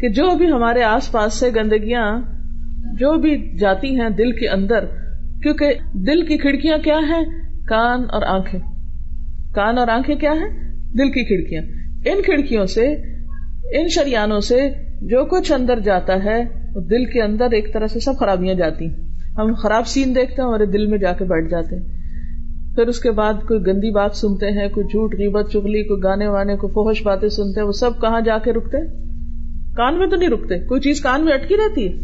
[0.00, 2.20] کہ جو بھی ہمارے آس پاس سے گندگیاں
[2.98, 4.84] جو بھی جاتی ہیں دل کے اندر،
[5.42, 7.24] کیونکہ دل کی کھڑکیاں کیا ہیں؟
[7.66, 8.60] کان اور آنکھیں۔
[9.54, 11.62] کان اور آنکھیں کیا ہیں؟ دل کی کھڑکیاں۔
[12.06, 12.86] ان کھڑکیوں سے،
[13.80, 14.68] ان شریانوں سے
[15.02, 18.86] جو کچھ اندر جاتا ہے، وہ دل کے اندر ایک طرح سے سب خرابیاں جاتی۔
[19.38, 21.95] ہم خراب سین دیکھتے ہیں ہمارے دل میں جا کے بیٹھ جاتے ہیں۔
[22.76, 26.28] پھر اس کے بعد کوئی گندی بات سنتے ہیں، کوئی جھوٹ غیبت چگلی کوئی گانے
[26.28, 28.86] وانے کو فوہش باتیں سنتے ہیں، وہ سب کہاں جا کے رکتے
[29.76, 31.94] کان میں تو نہیں رکتے، کوئی چیز کان میں اٹکی رہتی ہے؟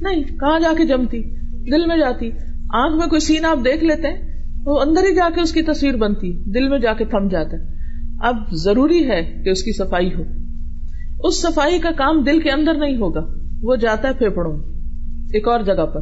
[0.00, 1.22] نہیں، کہاں جا کے جمتی؟
[1.70, 2.30] دل میں جاتی۔
[2.74, 5.62] آنکھ میں کوئی سین آپ دیکھ لیتے ہیں، وہ اندر ہی جا کے اس کی
[5.62, 7.62] تصویر بنتی، دل میں جا کے تھم جاتا ہے۔
[8.20, 10.22] اب ضروری ہے کہ اس کی صفائی ہو۔
[11.28, 13.26] اس صفائی کا کام دل کے اندر نہیں ہوگا،
[13.62, 14.58] وہ جاتا ہے پھیپڑوں
[15.32, 16.00] ایک اور جگہ پر۔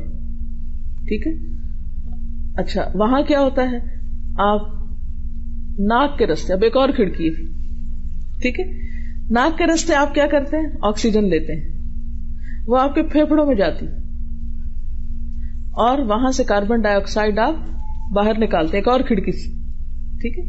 [1.08, 1.32] ٹھیک ہے؟
[2.56, 3.93] اچھا وہاں کیا ہوتا ہے؟
[4.38, 4.60] آپ
[5.78, 7.44] ناک کے رستے، اب ایک اور کھڑکی ہے۔
[8.42, 8.64] ٹھیک ہے؟
[9.30, 11.74] ناک کے رستے آپ کیا کرتے ہیں؟ آکسیجن لیتے ہیں۔
[12.66, 13.86] وہ آپ کے پھیپڑوں میں جاتی۔
[15.70, 17.54] اور وہاں سے کاربن ڈائی آکسائڈ آپ
[18.12, 19.50] باہر نکالتے ایک اور کھڑکی سے۔
[20.20, 20.44] ٹھیک ہے؟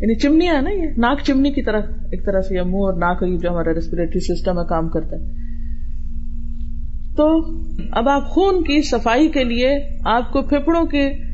[0.00, 3.42] یعنی چمنی ہے نا یہ؟ ناک چمنی کی طرح ایک طرح سے منہ اور ناک
[3.42, 5.48] جو ہمارا ریسپریٹری سسٹم ہے، کام کرتا ہے۔
[7.16, 7.40] تو
[7.92, 11.27] اب آپ خون کی صفائی کے لیے آپ کو پھیپڑوں کے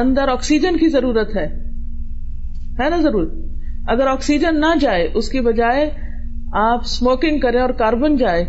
[0.00, 1.46] اندر آکسیجن کی ضرورت ہے۔
[2.80, 3.32] ہے نا ضرورت
[3.88, 5.90] اگر آکسیجن نہ جائے، اس کی بجائے
[6.52, 8.44] آپ اسموکنگ کریں اور کاربن جائے،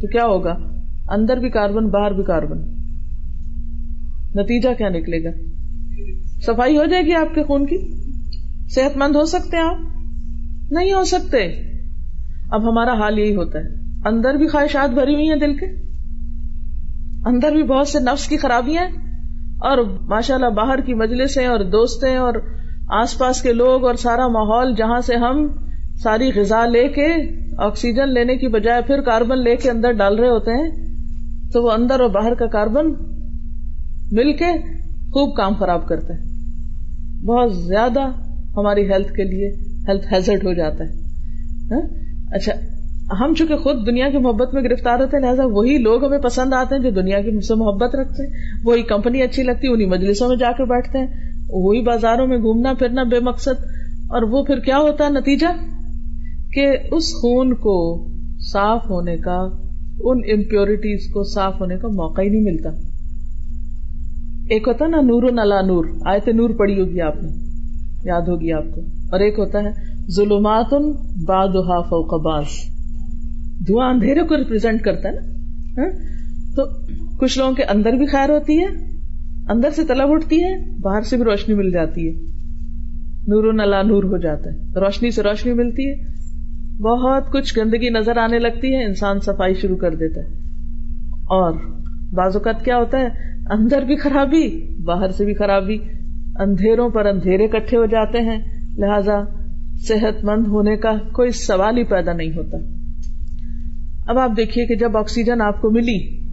[0.00, 0.54] تو کیا ہوگا؟
[1.08, 2.58] اندر بھی کاربن باہر بھی کاربن
[4.34, 5.30] نتیجہ کیا نکلے گا؟
[6.40, 8.02] صفائی ہو جائے گی آپ کے خون کی؟
[8.68, 9.78] صحت مند ہو سکتے ہیں آپ؟
[10.72, 11.38] نہیں ہو سکتے۔
[12.50, 13.64] اب ہمارا حال یہی ہوتا ہے۔
[14.08, 15.66] اندر بھی خواہشات بھری ہوئی ہیں دل کے۔
[17.24, 19.11] اندر بھی بہت سے نفس کی خرابیاں ہیں۔
[19.62, 22.34] اور ماشاء اللہ باہر کی مجلسیں اور دوستیں اور
[22.88, 25.46] آس پاس کے لوگ اور سارا ماحول جہاں سے ہم
[26.02, 27.06] ساری غذا لے کے
[27.58, 30.70] آکسیجن لینے کی بجائے پھر کاربن لے کے اندر ڈال رہے ہوتے ہیں،
[31.52, 32.92] تو وہ اندر اور باہر کا کاربن
[34.10, 34.52] مل کے
[35.12, 38.00] خوب کام خراب کرتا ہے۔ بہت زیادہ
[38.56, 39.48] ہماری ہیلتھ کے لیے
[39.88, 40.90] ہیلتھ ہیزرڈ ہو جاتا ہے۔
[41.74, 41.82] ہاں؟
[42.30, 42.52] اچھا
[43.20, 46.52] ہم چونکہ خود دنیا کی محبت میں گرفتار ہوتے ہیں، لہٰذا وہی لوگ ہمیں پسند
[46.52, 48.30] آتے ہیں جو دنیا کی سے محبت رکھتے ہیں۔
[48.64, 51.06] وہی کمپنی اچھی لگتی ہے انہیں مجلسوں میں جا کر بیٹھتے ہیں۔
[51.48, 53.60] وہی بازاروں میں گھومنا پھرنا بے مقصد۔
[54.10, 55.46] اور وہ پھر کیا ہوتا ہے؟ نتیجہ؟
[56.52, 58.08] کہ اس خون کو
[58.52, 59.48] صاف ہونے کا،
[60.00, 62.70] ان امپیورٹیز کو صاف ہونے کا موقع ہی نہیں ملتا۔
[64.50, 67.28] ایک ہوتا نا، نور نلا نور۔ آئے تو نور پڑی ہوگی آپ نے،
[68.04, 69.70] یاد ہوگی آپ کو۔ اور ایک ہوتا ہے
[70.16, 70.74] ظلمات
[71.28, 72.71] بادہ فوق باز
[73.66, 75.20] دھواں اندھیرے کو ریپرزینٹ کرتا ہے نا؟
[75.78, 75.90] ہاں؟
[76.56, 76.86] تو
[77.18, 78.66] کچھ لوگوں کے اندر بھی خیر ہوتی ہے،
[79.48, 82.12] اندر سے طلب اٹھتی ہے، باہر سے بھی روشنی مل جاتی ہے۔
[83.26, 86.12] نور نلا نور ہو جاتا ہے، روشنی سے روشنی ملتی ہے۔
[86.82, 90.26] بہت کچھ گندگی نظر آنے لگتی ہے، انسان صفائی شروع کر دیتا ہے۔
[91.14, 91.52] اور
[92.12, 93.06] بعض اوقات کیا ہوتا ہے،
[93.50, 95.78] اندر بھی خرابی، باہر سے بھی خرابی،
[96.38, 98.38] اندھیروں پر اندھیرے کٹھے ہو جاتے ہیں۔
[98.78, 99.20] لہذا
[99.88, 102.81] صحت مند ہونے کا کوئی سوال ہی پیدا نہیں ہوتا۔
[104.06, 106.28] اب آپ دیکھیے کہ جب آکسیجن آپ کو ملی،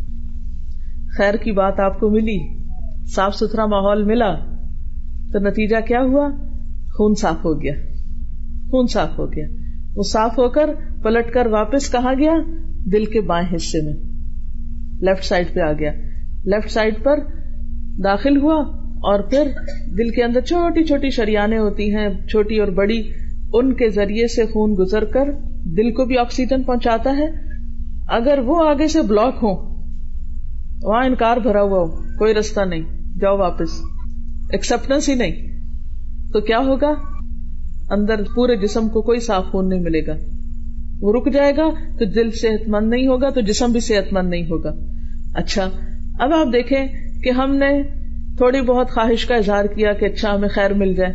[1.17, 2.63] خیر کی بات آپ کو ملی،
[3.15, 4.36] صاف ستھرا ماحول ملا،
[5.34, 6.29] تو نتیجہ کیا ہوا؟
[6.97, 7.73] خون صاف ہو گیا۔
[8.71, 9.47] خون صاف ہو گیا۔
[9.95, 10.69] وہ صاف ہو کر
[11.03, 12.34] پلٹ کر واپس کہا گیا؟
[12.86, 13.93] دل کے بائیں حصے میں۔
[15.01, 15.91] لیفٹ سائڈ پہ آ گیا۔
[16.45, 17.19] لیفٹ سائڈ پر
[18.03, 18.55] داخل ہوا
[18.86, 19.51] اور پھر
[19.97, 23.01] دل کے اندر چھوٹی چھوٹی شریانے ہوتی ہیں، چھوٹی اور بڑی،
[23.53, 25.32] ان کے ذریعے سے خون گزر کر
[25.63, 27.49] دل کو بھی آکسیجن پہنچاتا ہے۔
[28.10, 29.69] اگر وہ آگے سے بلاک ہو
[30.84, 32.84] وہاں انکار بھرا ہوا ہو، کوئی رستہ نہیں،
[33.22, 33.67] جاؤ واپس۔
[34.50, 35.32] ایکسپٹنس ہی نہیں۔
[36.34, 36.93] تو کیا ہوگا؟
[37.89, 40.15] اندر پورے جسم کو کوئی صاف خون نہیں ملے گا۔
[41.02, 41.69] وہ رک جائے گا
[42.00, 44.72] تو دل صحت مند نہیں ہوگا، تو جسم بھی صحت مند نہیں ہوگا۔
[45.34, 45.69] اچھا
[46.19, 46.88] اب آپ دیکھیں
[47.24, 47.84] کہ ہم نے
[48.38, 51.13] تھوڑی بہت خواہش کا اظہار کیا کہ اچھا ہمیں خیر مل جائے۔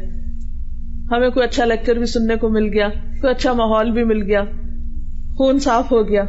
[1.11, 2.89] ہمیں کوئی اچھا لیکچر بھی سننے کو مل گیا،
[3.21, 4.45] کوئی اچھا ماحول بھی مل گیا۔
[5.37, 6.25] خون صاف ہو گیا۔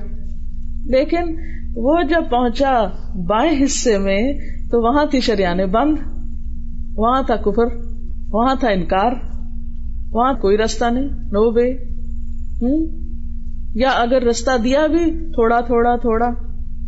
[0.86, 1.36] لیکن
[1.76, 4.34] وہ جب پہنچا بائیں حصے میں،
[4.72, 5.98] تو وہاں تھی شریانے بند،
[6.96, 7.66] وہاں تھا کفر،
[8.32, 9.12] وہاں تھا انکار،
[10.12, 11.72] وہاں کوئی رستہ نہیں، نو وے
[12.62, 12.88] ہوں؟
[13.76, 16.32] یا اگر رستہ دیا بھی، تھوڑا تھوڑا تھوڑا۔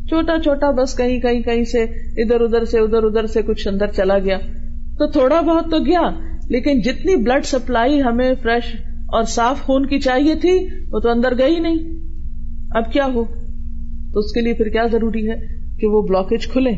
[0.10, 1.84] چھوٹا چھوٹا بس کہیں کہیں کہیں سے
[2.22, 4.38] ادھر ادھر سے ادھر ادھر سے کچھ اندر چلا گیا۔
[4.98, 6.10] تو تھوڑا بہت تو گیا،
[6.50, 8.76] لیکن جتنی بلڈ سپلائی ہمیں فریش
[9.08, 11.78] اور صاف خون کی چاہیے تھی، وہ تو اندر گئی نہیں۔
[12.72, 13.24] اب کیا ہو؟
[14.18, 15.36] تو اس کے لیے پھر کیا ضروری ہے
[15.80, 16.72] کہ وہ بلاکیج کھلے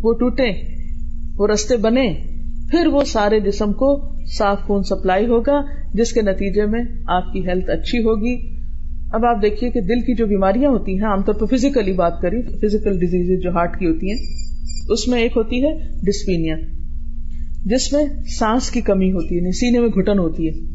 [0.00, 0.50] وہ ٹوٹے
[1.38, 2.14] وہ رستے بنے
[2.70, 5.60] پھر وہ سارے جسم کو صاف خون سپلائی ہوگا،
[5.94, 8.34] جس کے نتیجے میں آپ کی ہیلتھ اچھی ہوگی۔
[9.12, 12.20] اب آپ دیکھیے کہ دل کی جو بیماریاں ہوتی ہیں، عام طور پر فزیکلی بات
[12.22, 14.18] کری فزیکل ڈیزیز جو ہارٹ کی ہوتی ہیں،
[14.88, 15.74] اس میں ایک ہوتی ہے
[16.06, 16.56] ڈسپینیا
[17.64, 18.04] جس میں
[18.38, 20.73] سانس کی کمی ہوتی ہے یعنی سینے میں گھٹن ہوتی ہے۔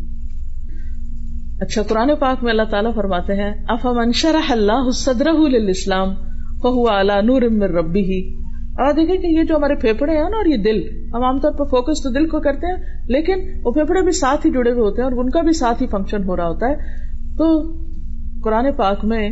[1.59, 6.15] اچھا قرآن پاک میں اللہ تعالیٰ فرماتے ہیں، افمن شرح اللہ صدرہ للاسلام،
[6.61, 8.33] فہو علی نور من ربی ہی
[8.77, 11.51] اور دیکھیں کہ یہ جو ہمارے پھیپڑے ہیں نا اور یہ دل، ہم عام طور
[11.51, 14.81] پر فوکس تو دل کو کرتے ہیں، لیکن وہ پھیپڑے بھی ساتھ ہی جڑے ہوئے
[14.81, 16.75] ہوتے ہیں اور ان کا بھی ساتھ ہی فنکشن ہو رہا ہوتا ہے۔
[17.37, 17.73] تو
[18.43, 19.29] قرآن پاک میں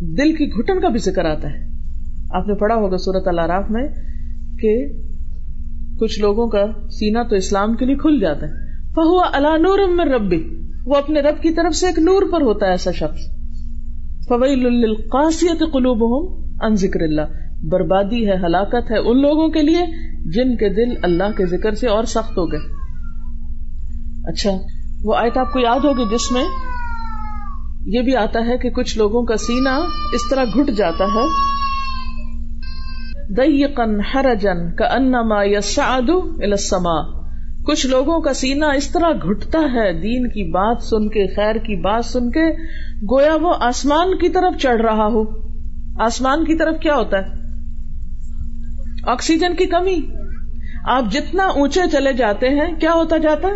[0.00, 1.64] دل کی گھٹن کا بھی ذکر آتا ہے۔
[2.30, 3.88] آپ نے پڑھا ہوگا صورت اللہ میں
[4.58, 4.86] کہ
[6.00, 8.52] کچھ لوگوں کا سینا تو اسلام کے لیے کھل جاتا ہے۔
[8.94, 12.66] فہو اللہ نور من ربی وہ اپنے رب کی طرف سے ایک نور پر ہوتا
[12.66, 13.20] ہے ایسا شخص۔
[14.28, 17.22] فویل القاسیت قلوبہم ان ذکر اللہ۔
[17.62, 19.86] بربادی ہے، ہلاکت ہے ان لوگوں کے لیے
[20.30, 22.60] جن کے دل اللہ کے ذکر سے اور سخت ہو گئے۔
[24.24, 24.50] اچھا
[25.04, 26.44] وہ آیت آپ کو یاد ہوگی جس میں
[27.86, 29.76] یہ بھی آتا ہے کہ کچھ لوگوں کا سینا
[30.12, 31.26] اس طرح گھٹ جاتا ہے۔
[33.28, 37.23] دیقن حرجن کا انما یسعد الى السماء۔
[37.66, 41.80] کچھ لوگوں کا سینا اس طرح گھٹتا ہے، دین کی بات سن کے، خیر کی
[41.80, 42.52] بات سن کے،
[43.10, 45.24] گویا وہ آسمان کی طرف چڑھ رہا ہو۔
[46.00, 47.26] آسمان کی طرف کیا ہوتا ہے؟
[49.06, 50.00] آکسیجن کی کمی۔
[50.84, 53.54] آپ جتنا اونچے چلے جاتے ہیں، کیا ہوتا جاتا ہے؟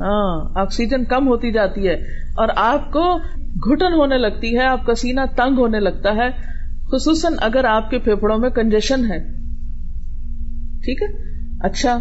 [0.00, 1.94] ہاں آکسیجن کم ہوتی جاتی ہے
[2.36, 3.18] اور آپ کو
[3.70, 6.30] گھٹن ہونے لگتی ہے، آپ کا سینا تنگ ہونے لگتا ہے۔
[6.92, 9.18] خصوصاً اگر آپ کے پھیپڑوں میں کنجیشن ہے۔
[10.84, 11.34] ٹھیک ہے؟
[11.66, 11.98] اچھا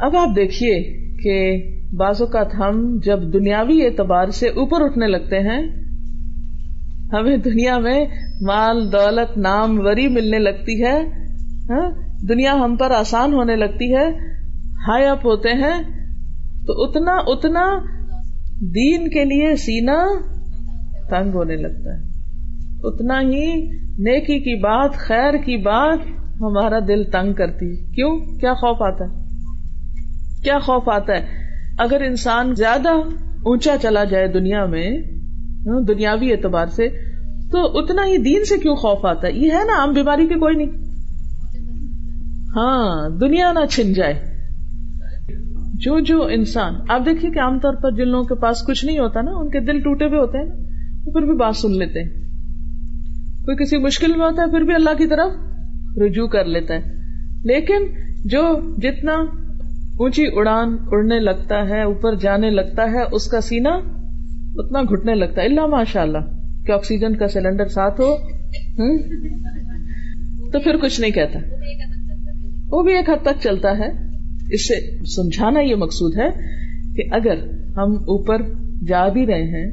[0.00, 0.82] اب آپ دیکھیے
[1.22, 5.66] کہ بعض اوقات ہم جب دنیاوی اعتبار سے اوپر اٹھنے لگتے ہیں،
[7.12, 8.04] ہمیں دنیا میں
[8.42, 11.02] مال، دولت، نام، وری ملنے لگتی ہے
[11.70, 11.90] ہاں؟
[12.28, 14.08] دنیا ہم پر آسان ہونے لگتی ہے،
[14.88, 15.82] ہائی اپ ہوتے ہیں،
[16.66, 17.78] تو اتنا اتنا
[18.60, 20.04] دین کے لیے سینا
[21.10, 22.02] تنگ ہونے لگتا ہے۔
[22.82, 23.62] اتنا ہی
[23.98, 25.98] نیکی کی بات، خیر کی بات
[26.40, 29.19] ہمارا دل تنگ کرتی۔ کیوں؟ کیا خوف آتا ہے؟
[30.44, 31.26] کیا خوف آتا ہے؟
[31.78, 32.88] اگر انسان زیادہ
[33.44, 35.02] اونچا چلا جائے دنیا میں
[35.88, 36.88] دنیاوی اعتبار سے،
[37.52, 40.34] تو اتنا ہی دین سے کیوں خوف آتا ہے؟ یہ ہے نا، عام بیماری کی
[40.34, 40.68] کوئی نہیں۔
[42.56, 44.14] ہاں دنیا نہ چھن جائے۔
[45.74, 48.98] جو جو انسان، آپ دیکھیے کہ عام طور پر جن لوگوں کے پاس کچھ نہیں
[48.98, 50.54] ہوتا نا، ان کے دل ٹوٹے ہوئے ہوتے ہیں نا،
[51.06, 52.10] وہ پھر بھی بات سن لیتے ہیں۔
[53.44, 55.32] کوئی کسی مشکل میں ہوتا ہے، پھر بھی اللہ کی طرف
[55.96, 56.80] رجوع کر لیتا ہے۔
[57.44, 57.86] لیکن
[58.24, 59.16] جو جتنا
[60.00, 63.70] اونچی اڑان اڑنے لگتا ہے، اوپر جانے لگتا ہے، اس کا سینا
[64.56, 66.18] اتنا گھٹنے لگتا ہے۔ اللہ ماشاء اللہ
[66.66, 68.16] کہ آکسیجن کا سلنڈر ساتھ ہو۔
[70.52, 71.38] تو پھر کچھ نہیں کہتا۔
[72.70, 73.88] وہ بھی ایک حد تک چلتا ہے۔
[74.50, 76.28] اس سے سمجھانا یہ مقصود ہے
[76.96, 77.36] کہ اگر
[77.76, 78.42] ہم اوپر
[78.88, 79.66] جا بھی رہے ہیں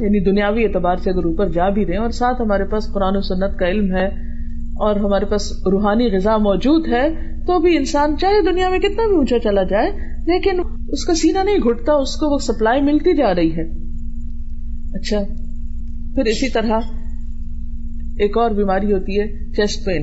[0.00, 3.16] یعنی دنیاوی اعتبار سے اگر اوپر جا بھی رہے ہیں، اور ساتھ ہمارے پاس قرآن
[3.16, 4.33] و سنت کا علم ہے
[4.74, 7.08] اور ہمارے پاس روحانی غذا موجود ہے،
[7.46, 9.90] تو بھی انسان چاہے دنیا میں کتنا بھی اونچا چلا جائے،
[10.26, 13.62] لیکن اس کا سینا نہیں گھٹتا، اس کو وہ سپلائی ملتی جا رہی ہے۔
[14.94, 15.20] اچھا
[16.14, 16.80] پھر اسی طرح
[18.18, 20.02] ایک اور بیماری ہوتی ہے چیسٹ پین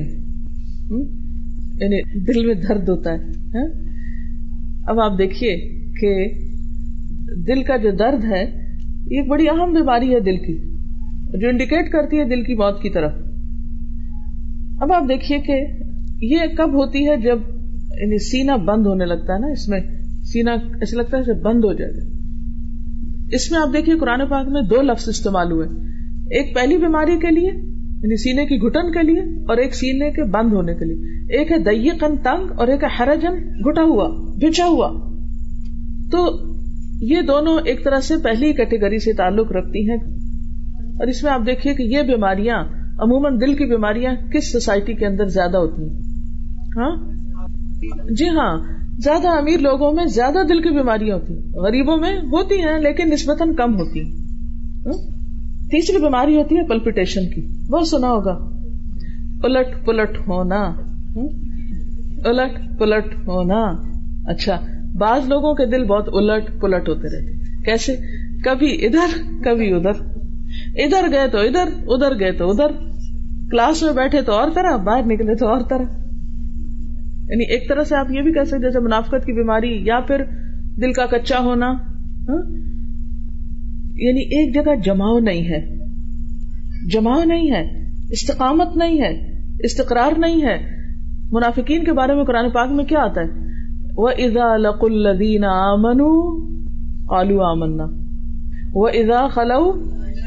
[1.80, 3.16] یعنی دل میں درد ہوتا ہے
[3.54, 3.68] ہاں؟
[4.86, 5.56] اب آپ دیکھیے
[6.00, 6.28] کہ
[7.46, 8.68] دل کا جو درد ہے،
[9.06, 10.76] یہ بڑی اہم بیماری ہے دل کی،
[11.40, 13.12] جو انڈیکیٹ کرتی ہے دل کی موت کی طرف۔
[14.82, 15.66] اب آپ دیکھیے کہ
[16.20, 17.38] یہ کب ہوتی ہے جب
[18.00, 19.80] یعنی سینا بند ہونے لگتا ہے نا اس میں
[20.22, 22.16] سینا ایسا لگتا ہے بند ہو جائے گا۔
[23.30, 25.66] اس میں آپ دیکھیے قرآن پاک میں دو لفظ استعمال ہوئے۔
[26.30, 27.48] ایک پہلی بیماری کے لیے
[28.02, 31.52] یعنی سینے کی گٹن کے لیے، اور ایک سینے کے بند ہونے کے لیے۔ ایک
[31.52, 34.08] ہے دئی کن تنگ اور ایک ہے ہرجن گٹا ہوا
[34.42, 35.16] بچا ہوا۔
[36.12, 36.28] تو
[37.00, 39.96] یہ دونوں ایک طرح سے پہلی کیٹیگری سے تعلق رکھتی ہیں۔
[40.98, 42.64] اور اس میں آپ دیکھیے کہ یہ بیماریاں
[43.02, 46.00] عموماً دل کی بیماریاں کس سوسائٹی کے اندر زیادہ ہوتی ہیں؟
[46.76, 46.96] ہاں؟
[48.10, 48.58] جی ہاں
[48.98, 53.54] زیادہ امیر لوگوں میں زیادہ دل کی بیماریاں ہوتی غریبوں میں ہوتی ہیں، لیکن نسبتاً
[53.54, 54.92] کم ہوتی ہاں؟
[55.70, 58.38] تیسری بیماری ہوتی ہے پلپیٹیشن کی۔ بہت سنا ہوگا۔
[59.42, 60.68] الٹ پلٹ ہونا۔
[61.16, 61.28] ہاں؟
[62.24, 63.72] الٹ پلٹ ہونا۔
[64.24, 67.32] اچھا بعض لوگوں کے دل بہت الٹ پلٹ ہوتے رہتے
[67.64, 67.96] کیسے؟
[68.44, 70.18] کبھی ادھر کبھی ادھر۔
[70.74, 72.91] ادھر گئے تو ادھر ادھر گئے تو ادھر۔
[73.52, 75.84] کلاس میں بیٹھے تو اور طرح، باہر نکلے تو اور طرح۔
[77.28, 80.24] یعنی ایک طرح سے آپ یہ بھی کہہ سکتے جیسے منافقت کی بیماری یا پھر
[80.76, 81.66] دل کا کچا ہونا
[82.28, 82.42] ہاں؟
[83.94, 85.78] یعنی ایک جگہ جماؤ نہیں ہے۔
[86.92, 90.86] جماؤ نہیں ہے، استقامت نہیں ہے، استقرار نہیں ہے۔
[91.32, 93.26] منافقین کے بارے میں قرآن پاک میں کیا آتا ہے؟
[93.96, 96.00] وہ ادا لق الدین آمن
[97.10, 97.86] آلو آمنا۔
[98.74, 99.72] وہ ادا خلو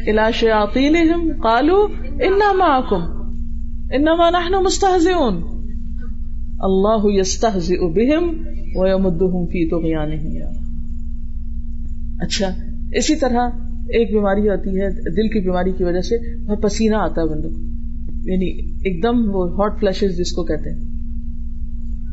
[0.08, 0.90] الاشیاتی
[1.32, 3.15] کالو انما کم
[3.96, 5.36] انما نحن مستحزون
[6.60, 7.20] اللہ فی
[12.20, 12.48] اچھا
[12.92, 13.50] اسی طرح
[13.88, 17.50] ایک بیماری ہوتی ہے، دل کی بیماری کی وجہ سے بہت پسینہ آتا ہے بندوں
[17.50, 17.58] کو.
[18.32, 18.50] یعنی
[18.84, 20.80] ایک دم وہ ہاٹ فلیشز جس کو کہتے ہیں.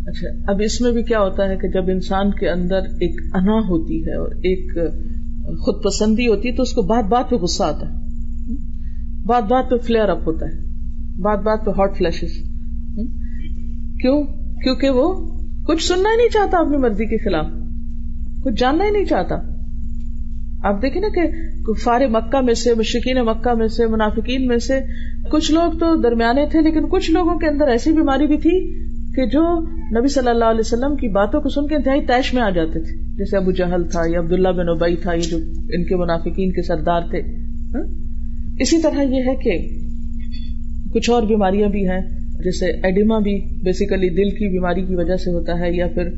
[0.06, 3.58] اچھا اب اس میں بھی کیا ہوتا ہے کہ جب انسان کے اندر ایک انا
[3.68, 4.74] ہوتی ہے اور ایک
[5.58, 7.94] خود پسندی ہوتی ہے تو اس کو بات بات پہ غصہ آتا ہے.
[9.26, 10.71] بات بات پہ فلیئر اپ ہوتا ہے.
[11.18, 12.32] بات بات پہ ہاٹ فلیشز
[14.00, 14.22] کیوں؟
[14.62, 15.06] کیونکہ وہ
[15.66, 17.46] کچھ سننا ہی نہیں چاہتا اپنی مرضی کے خلاف.
[18.44, 19.34] کچھ جاننا ہی نہیں چاہتا.
[20.64, 24.80] آپ دیکھیں نا کہ فارے مکہ میں سے مشکین مکہ میں سے، منافقین میں سے
[25.32, 28.58] کچھ لوگ تو درمیانے تھے، لیکن کچھ لوگوں کے اندر ایسی بیماری بھی تھی
[29.14, 29.42] کہ جو
[29.98, 32.80] نبی صلی اللہ علیہ وسلم کی باتوں کو سن کے انتہائی تیش میں آ جاتے
[32.80, 32.96] تھے.
[33.16, 36.62] جیسے ابو جہل تھا یا عبداللہ بن ابئی تھا، یہ جو ان کے منافقین کے
[36.62, 37.20] سردار تھے.
[38.60, 39.58] اسی طرح یہ ہے کہ
[40.94, 42.00] کچھ اور بیماریاں بھی ہیں،
[42.44, 46.08] جیسے ایڈیما بھی بیسیکلی دل کی بیماری کی وجہ سے ہوتا ہے یا پھر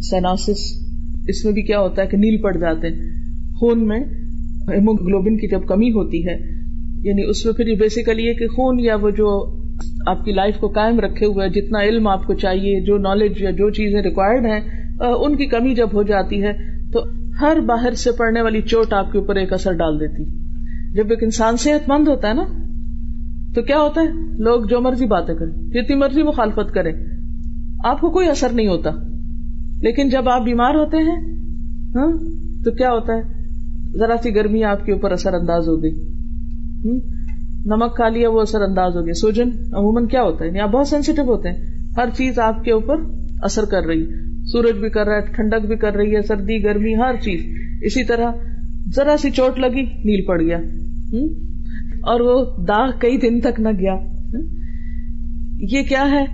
[0.00, 3.08] سیناس اس میں بھی کیا ہوتا ہے کہ نیل پڑ جاتے ہیں۔
[3.60, 4.00] خون میں
[4.68, 6.34] ہیموگلوبن کی جب کمی ہوتی ہے
[7.04, 9.28] یعنی اس میں پھر بیسیکلی یہ کہ خون یا وہ جو
[10.06, 13.50] آپ کی لائف کو قائم رکھے ہوئے، جتنا علم آپ کو چاہیے، جو نالج یا
[13.50, 14.60] جو چیزیں ریکوائرڈ ہیں
[14.98, 16.52] ان کی کمی جب ہو جاتی ہے،
[16.92, 17.04] تو
[17.40, 20.24] ہر باہر سے پڑنے والی چوٹ آپ کے اوپر ایک اثر ڈال دیتی۔
[20.94, 22.44] جب ایک انسان صحت مند ہوتا ہے نا
[23.54, 24.06] تو کیا ہوتا ہے؟
[24.38, 26.92] لوگ جو مرضی باتیں کریں، جتنی مرضی مخالفت کریں۔
[27.84, 28.90] آپ کو کوئی اثر نہیں ہوتا۔
[29.82, 31.40] لیکن جب آپ بیمار ہوتے ہیں
[31.96, 32.12] ہاں
[32.64, 33.22] تو کیا ہوتا ہے؟
[33.98, 35.94] ذرا سی گرمی آپ کے اوپر اثر انداز ہو گئی۔
[37.66, 40.70] نمک کھا لیا، وہ اثر انداز ہو گیا۔ سوجن، عموماً کیا ہوتا ہے؟ یعنی آپ
[40.70, 41.58] بہت سینسیٹیو ہوتے ہیں۔
[41.96, 42.94] ہر چیز آپ کے اوپر
[43.42, 46.64] اثر کر رہی ہے۔ سورج بھی کر رہا ہے، ٹھنڈک بھی کر رہی ہے، سردی،
[46.64, 47.40] گرمی، ہر چیز۔
[47.82, 48.32] اسی طرح
[48.96, 50.58] ذرا سی چوٹ لگی، نیل پڑ گیا۔
[51.12, 51.28] ہوں
[52.02, 53.94] اور وہ داغ کئی دن تک نہ گیا۔
[55.58, 56.24] یہ کیا ہے؟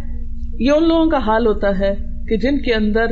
[0.59, 1.94] یہ ان لوگوں کا حال ہوتا ہے
[2.29, 3.05] کہ جن کے اندر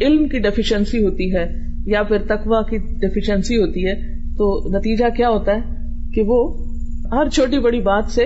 [0.00, 1.52] علم کی ڈیفیشنسی ہوتی ہے
[1.86, 5.60] یا پھر تقوا کی ڈیفیشنسی ہوتی ہے، تو نتیجہ کیا ہوتا ہے؟
[6.14, 6.66] کہ وہ
[7.12, 8.24] ہر چھوٹی بڑی بات سے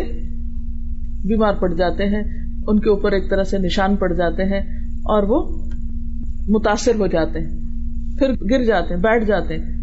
[1.24, 2.22] بیمار پڑ جاتے ہیں،
[2.66, 4.60] ان کے اوپر ایک طرح سے نشان پڑ جاتے ہیں
[4.96, 5.66] اور وہ
[6.48, 7.50] متاثر ہو جاتے ہیں،
[8.18, 9.75] پھر گر جاتے ہیں، بیٹھ جاتے ہیں۔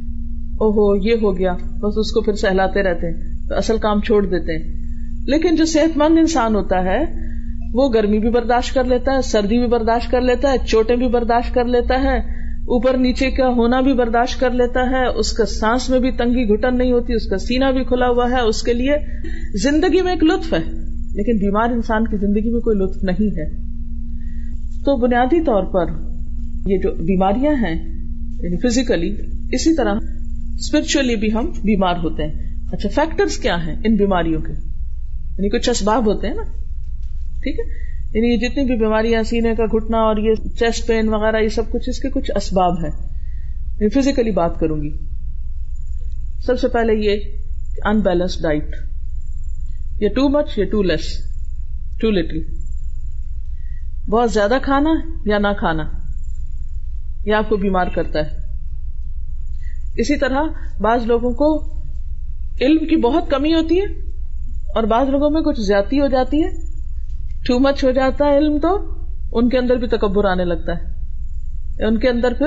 [0.53, 4.01] او ہو یہ ہو گیا، بس اس کو پھر سہلاتے رہتے ہیں، تو اصل کام
[4.01, 4.83] چھوڑ دیتے ہیں۔
[5.25, 6.99] لیکن جو صحت مند انسان ہوتا ہے،
[7.73, 11.07] وہ گرمی بھی برداشت کر لیتا ہے، سردی بھی برداشت کر لیتا ہے، چوٹیں بھی
[11.07, 12.17] برداشت کر لیتا ہے،
[12.61, 16.49] اوپر نیچے کا ہونا بھی برداشت کر لیتا ہے، اس کا سانس میں بھی تنگی
[16.49, 18.95] گٹن نہیں ہوتی، اس کا سینا بھی کھلا ہوا ہے، اس کے لیے
[19.63, 23.49] زندگی میں ایک لطف ہے۔ لیکن بیمار انسان کی زندگی میں کوئی لطف نہیں ہے۔
[24.85, 25.85] تو بنیادی طور پر
[26.65, 27.75] یہ جو بیماریاں ہیں
[28.43, 29.15] یعنی فزیکلی،
[29.51, 29.95] اسی طرح
[30.53, 32.33] اسپرچلی بھی ہم بیمار ہوتے ہیں۔
[32.71, 34.51] اچھا فیکٹرز کیا ہیں ان بیماریوں کے؟
[35.29, 36.43] یعنی کچھ اسباب ہوتے ہیں نا؟
[37.41, 41.37] ٹھیک ہے؟ یعنی یہ جتنی بھی بیماریاں، سینے کا گھٹنا اور یہ چیسٹ پین وغیرہ،
[41.37, 43.13] یہ سب کچھ اس کے کچھ اسباب ہے
[43.95, 44.97] فزیکلی بات کروں گی۔
[46.45, 47.19] سب سے پہلے یہ
[47.85, 48.75] ان بیلنس ڈائٹ
[49.99, 51.17] یا ٹو مچ یا ٹو لیس
[51.99, 52.39] ٹو لٹل
[54.09, 54.89] بہت زیادہ کھانا
[55.25, 55.83] یا نہ کھانا؟
[57.25, 58.42] یہ آپ کو بیمار کرتا ہے۔
[59.97, 60.43] اسی طرح
[60.79, 61.73] بعض لوگوں کو
[62.61, 63.85] علم کی بہت کمی ہوتی ہے
[64.75, 66.49] اور بعض لوگوں میں کچھ زیادتی ہو جاتی ہے۔
[67.47, 68.79] ٹو مچ ہو جاتا ہے علم تو،
[69.31, 70.93] ان کے اندر بھی تکبر آنے لگتا ہے۔
[71.85, 72.45] ان کے اندر پھر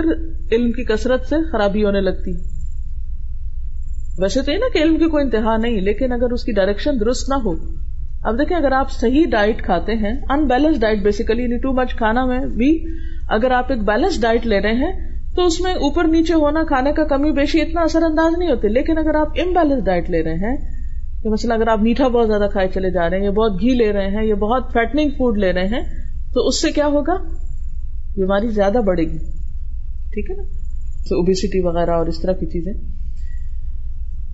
[0.53, 2.33] علم کی کثرت سے خرابی ہونے لگتی۔
[4.19, 7.01] ویسے تو یہ نا کہ علم کی کوئی انتہا نہیں، لیکن اگر اس کی ڈائریکشن
[7.01, 7.77] درست نہ ہو۔
[8.23, 12.41] اب دیکھیں، اگر آپ صحیح ڈائٹ کھاتے ہیں imbalance diet basically too much کھانا میں
[12.41, 12.85] بھی
[13.29, 16.93] اگر آپ ایک بیلنس ڈائٹ لے رہے ہیں تو اس میں اوپر نیچے ہونا کھانے
[16.93, 20.35] کا کمی بیشی اتنا اثر انداز نہیں ہوتے لیکن اگر آپ امبیلنس ڈائٹ لے رہے
[20.35, 20.57] ہیں
[21.23, 23.75] کہ مثلا اگر آپ میٹھا بہت زیادہ کھائے چلے جا رہے ہیں یا بہت گھی
[23.75, 25.81] لے رہے ہیں یا بہت فیٹنگ فوڈ لے رہے ہیں،
[26.33, 27.17] تو اس سے کیا ہوگا؟
[28.17, 29.19] بیماری زیادہ بڑھے گی۔
[30.11, 30.43] ٹھیک ہے نا؟
[31.09, 32.73] تو اوبیسٹی وغیرہ اور اس طرح کی چیزیں۔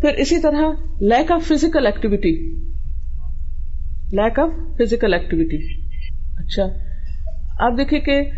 [0.01, 2.55] پھر اسی طرح lack of physical activity
[4.13, 5.81] lack of physical activity
[6.39, 6.65] اچھا۔
[7.59, 8.31] آپ دیکھیں کہ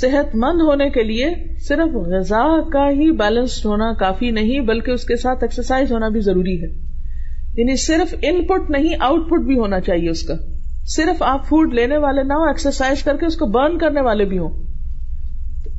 [0.00, 1.30] صحت مند ہونے کے لیے
[1.68, 6.20] صرف غذا کا ہی بیلنسڈ ہونا کافی نہیں، بلکہ اس کے ساتھ ایکسرسائز ہونا بھی
[6.20, 6.68] ضروری ہے۔
[7.56, 10.34] یعنی صرف ان پٹ نہیں آؤٹ پٹ بھی ہونا چاہیے اس کا۔
[10.86, 14.24] صرف آپ فوڈ لینے والے نہ ہو ایکسرسائز کر کے اس کو برن کرنے والے
[14.24, 14.50] بھی ہوں۔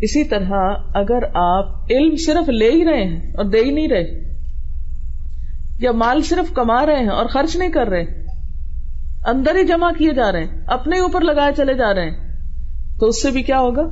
[0.02, 4.36] اسی طرح اگر آپ علم صرف لے ہی رہے ہیں اور دے ہی نہیں رہے،
[5.80, 8.06] یا مال صرف کما رہے ہیں اور خرچ نہیں کر رہے،
[9.26, 12.23] اندر ہی جمع کیے جا رہے ہیں، اپنے اوپر لگائے چلے جا رہے ہیں
[13.00, 13.84] تو اس سے بھی کیا ہوگا؟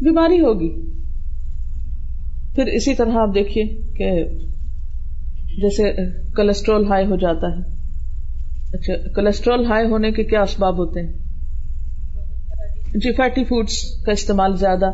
[0.00, 0.90] بیماری ہوگی۔
[2.54, 3.64] پھر اسی طرح آپ دیکھیے
[3.96, 4.24] کہ
[5.44, 5.92] جیسے
[6.36, 7.80] کولسٹرول ہائی ہو جاتا ہے۔
[8.72, 11.12] اچھا کولسٹرول ہائی ہونے کے کیا اسباب ہوتے ہیں؟
[12.94, 14.90] جی فیٹی فوڈس کا استعمال زیادہ۔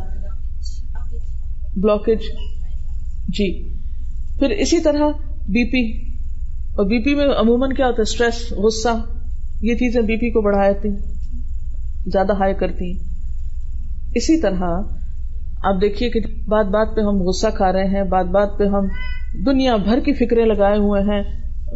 [1.76, 2.18] بلاکیج
[3.28, 3.74] جی۔
[4.38, 6.11] پھر اسی طرح بی پی
[6.76, 9.04] اور بی پی میں عموماً کیا ہوتا ہے؟ اسٹریس غصہ،
[9.62, 11.15] یہ چیزیں بی پی کو بڑھا دیتی
[12.12, 12.98] زیادہ ہائی کرتی۔
[14.14, 14.62] اسی طرح
[15.62, 18.86] آپ دیکھیے کہ بات بات پہ ہم غصہ کھا رہے ہیں، بات بات پہ ہم
[19.46, 21.22] دنیا بھر کی فکریں لگائے ہوئے ہیں،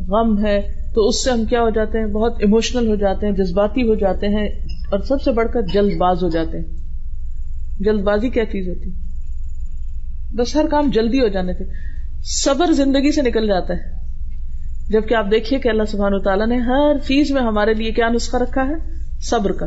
[0.09, 0.61] غم ہے،
[0.95, 3.95] تو اس سے ہم کیا ہو جاتے ہیں؟ بہت ایموشنل ہو جاتے ہیں، جذباتی ہو
[3.95, 4.49] جاتے ہیں
[4.91, 6.65] اور سب سے بڑھ کر جلد باز ہو جاتے ہیں۔
[7.81, 8.91] جلد بازی کیا چیز ہوتی؟
[10.37, 11.65] بس ہر کام جلدی ہو جانے تھے
[12.23, 14.01] صبر زندگی سے نکل جاتا ہے۔
[14.89, 18.37] جبکہ آپ دیکھیے کہ اللہ سبحان تعالیٰ نے ہر چیز میں ہمارے لیے کیا نسخہ
[18.37, 18.75] رکھا ہے؟
[19.21, 19.67] صبر کا۔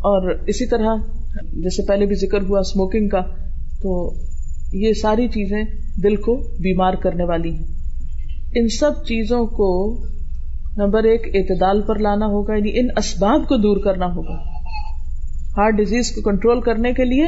[0.00, 0.96] اور اسی طرح
[1.42, 3.20] جیسے پہلے بھی ذکر ہوا اسموکنگ کا،
[3.82, 4.14] تو
[4.72, 5.64] یہ ساری چیزیں
[6.02, 7.66] دل کو بیمار کرنے والی ہیں۔
[8.54, 10.02] ان سب چیزوں کو
[10.76, 14.34] نمبر ایک اعتدال پر لانا ہوگا یعنی ان اسباب کو دور کرنا ہوگا۔
[15.56, 17.24] ہارٹ ڈیزیز کو کنٹرول کرنے کے لیے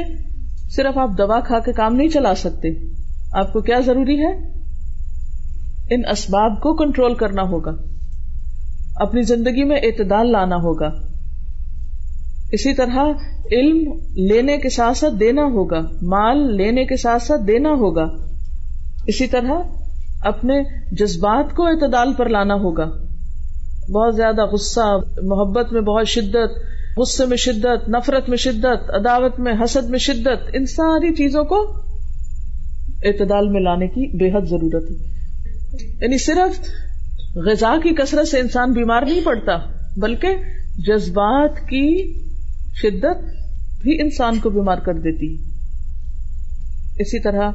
[0.76, 2.68] صرف آپ دوا کھا کے کام نہیں چلا سکتے۔
[3.32, 4.52] آپ کو کیا ضروری ہے؟
[5.94, 7.70] ان اسباب کو کنٹرول کرنا ہوگا۔
[8.96, 11.11] اپنی زندگی میں اعتدال لانا ہوگا۔
[12.52, 13.04] اسی طرح
[13.52, 18.04] علم لینے کے ساتھ ساتھ دینا ہوگا، مال لینے کے ساتھ ساتھ دینا ہوگا۔
[19.06, 19.52] اسی طرح
[20.24, 20.62] اپنے
[20.94, 22.84] جذبات کو اعتدال پر لانا ہوگا۔
[23.92, 26.58] بہت زیادہ غصہ، محبت میں بہت شدت،
[26.96, 31.62] غصے میں شدت، نفرت میں شدت، عداوت میں حسد میں شدت، ان ساری چیزوں کو
[33.04, 35.12] اعتدال میں لانے کی بے حد ضرورت ہے۔
[36.02, 36.70] یعنی صرف
[37.36, 39.52] غذا کی کثرت سے انسان بیمار نہیں پڑتا،
[39.96, 40.28] بلکہ
[40.78, 42.21] جذبات کی
[42.74, 43.24] شدت
[43.82, 45.34] بھی انسان کو بیمار کر دیتی
[46.98, 47.50] اسی طرح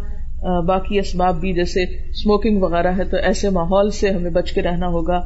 [0.61, 4.87] باقی اسباب بھی، جیسے اسموکنگ وغیرہ ہے، تو ایسے ماحول سے ہمیں بچ کے رہنا
[4.87, 5.17] ہوگا۔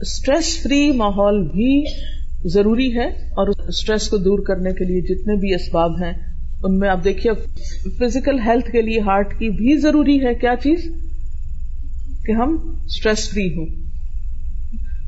[0.00, 1.84] اسٹریس فری ماحول بھی
[2.54, 6.12] ضروری ہے اور اسٹریس کو دور کرنے کے لیے جتنے بھی اسباب ہیں،
[6.62, 7.32] ان میں آپ دیکھیے
[7.98, 10.96] فزیکل ہیلتھ کے لیے ہارٹ کی بھی ضروری ہے۔ کیا چیز؟
[12.24, 13.66] کہ ہم اسٹریس فری ہوں۔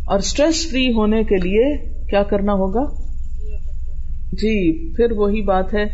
[0.07, 1.77] اور اسٹریس فری ہونے کے لیے
[2.11, 3.12] کیا کرنا ہوگا؟
[4.33, 5.85] جی پھر وہی بات ہے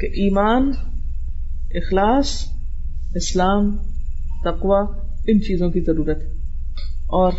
[0.00, 0.70] کہ ایمان،
[1.74, 2.46] اخلاص،
[3.14, 3.76] اسلام
[4.44, 4.80] تقوا
[5.28, 6.28] ان چیزوں کی ضرورت ہے۔
[7.06, 7.32] اور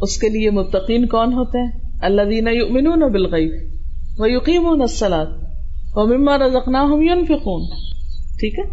[0.00, 1.70] اس کے لیے متقین کون ہوتے ہیں؟
[2.00, 3.74] اللہ دینا یؤمنون بالغیب
[4.18, 5.26] و یقیمون الصلاۃ
[5.94, 7.66] و مما رزقناہم ينفقون۔
[8.38, 8.64] ٹھیک ہے؟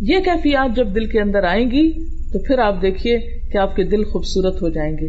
[0.00, 1.92] یہ کیفیات جب دل کے اندر آئیں گی،
[2.32, 3.18] تو پھر آپ دیکھیے
[3.52, 5.06] کہ آپ کے دل خوبصورت ہو جائیں گے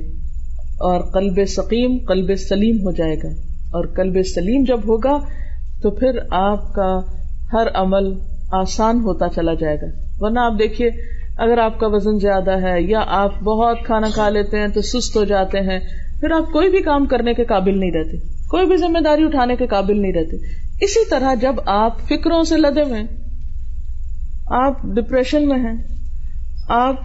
[0.61, 5.17] اور قلب سقیم، قلب سلیم ہو جائے گا۔ اور قلب سلیم جب ہوگا
[5.82, 6.99] تو پھر آپ کا
[7.53, 8.13] ہر عمل
[8.51, 9.86] آسان ہوتا چلا جائے گا۔
[10.19, 10.89] ورنہ آپ دیکھیے،
[11.38, 15.17] اگر آپ کا وزن زیادہ ہے یا آپ بہت کھانا کھا لیتے ہیں تو سست
[15.17, 15.80] ہو جاتے ہیں،
[16.19, 18.17] پھر آپ کوئی بھی کام کرنے کے قابل نہیں رہتے۔
[18.49, 20.38] کوئی بھی ذمہ داری اٹھانے کے قابل نہیں رہتے۔
[20.82, 23.01] اسی طرح جب آپ فکروں سے لدے ہوئے
[24.47, 25.84] آپ ڈپریشن میں ہیں،
[26.69, 26.95] آپ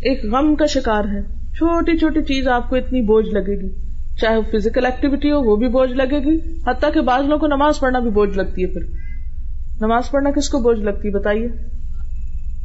[0.00, 1.22] ایک غم کا شکار ہے
[1.54, 3.87] چھوٹی چھوٹی چیز آپ کو اتنی بوجھ لگے گی۔
[4.20, 7.46] چاہے وہ فزیکل ایکٹیویٹی ہو، وہ بھی بوجھ لگے گی۔ حتیٰ کہ بعض لوگوں کو
[7.46, 8.80] نماز پڑھنا بھی بوجھ لگتی ہے پھر۔
[9.80, 11.48] نماز پڑھنا کس کو بوجھ لگتی ہے بتائیے؟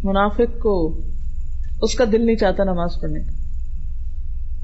[0.03, 1.01] منافق کو۔
[1.81, 3.31] اس کا دل نہیں چاہتا نماز پڑھنے کا۔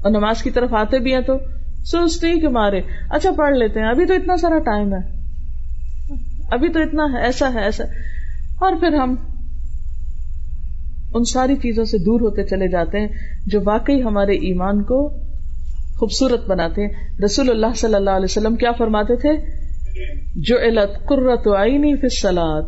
[0.02, 1.38] اور نماز کی طرف آتے بھی ہیں تو
[1.84, 2.80] سوچتے ہی کہ مارے۔
[3.10, 5.20] اچھا پڑھ لیتے ہیں۔ ابھی تو اتنا سارا ٹائم ہے۔
[6.50, 7.84] ابھی تو اتنا ہے، ایسا ہے، ایسا
[8.60, 9.14] اور پھر ہم
[11.14, 13.08] ان ساری چیزوں سے دور ہوتے چلے جاتے ہیں
[13.46, 15.29] جو واقعی ہمارے ایمان کو
[16.00, 16.88] خوبصورت بناتے ہیں۔
[17.24, 19.30] رسول اللہ صلی اللہ علیہ وسلم کیا فرماتے تھے؟
[20.36, 22.62] جو علت قرت آئی سلاد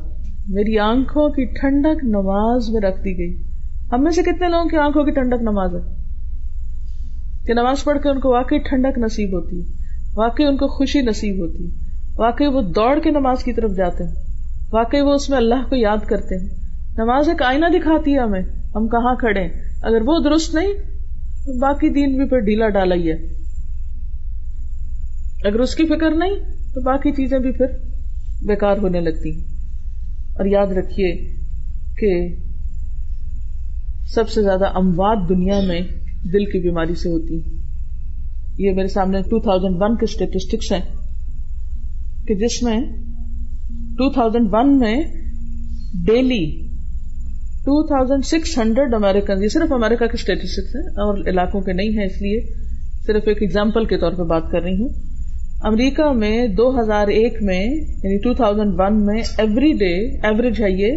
[0.49, 3.43] میری آنکھوں کی ٹھنڈک نماز میں رکھ دی گئی۔
[3.93, 6.03] ہم میں سے کتنے لوگوں کی آنکھوں کی ٹھنڈک نماز ہے؟
[7.47, 9.65] کہ نماز پڑھ کے ان کو واقعی ٹھنڈک نصیب ہوتی ہے،
[10.17, 11.71] واقعی ان کو خوشی نصیب ہوتی ہے،
[12.19, 14.15] واقعی وہ دوڑ کے نماز کی طرف جاتے ہیں،
[14.73, 16.49] واقعی وہ اس میں اللہ کو یاد کرتے ہیں۔
[16.99, 18.43] نماز ایک آئینہ دکھاتی ہے ہمیں،
[18.75, 19.45] ہم کہاں کھڑے
[19.83, 20.92] اگر وہ درست نہیں
[21.47, 23.17] باقی دین بھی پھر ڈھیلا ڈالا ہی ہے۔
[25.45, 26.37] اگر اس کی فکر نہیں،
[26.75, 27.67] تو باقی چیزیں بھی پھر
[28.47, 29.41] بیکار ہونے لگتی ہیں۔
[30.35, 31.35] اور یاد رکھیے
[31.97, 32.37] کہ
[34.15, 35.81] سب سے زیادہ اموات دنیا میں
[36.25, 37.57] دل کی بیماری سے ہوتی
[38.59, 40.97] یہ میرے سامنے 2001 کے اسٹیٹسٹکس ہیں
[42.27, 42.81] کہ جس میں
[44.03, 45.03] 2001 میں
[46.07, 46.72] ڈیلی
[47.67, 52.41] 2600 امیرکن یہ صرف امریکہ کے اسٹیٹسٹکس ہیں اور علاقوں کے نہیں ہیں اس لیے،
[53.07, 54.89] صرف ایک ایگزامپل کے طور پہ بات کر رہی ہوں۔
[55.65, 60.71] امریکہ میں دو ہزار ایک میں یعنی ٹو تھاؤزینڈ ون میں ایوری ڈے ایوریج ہے
[60.71, 60.93] یہ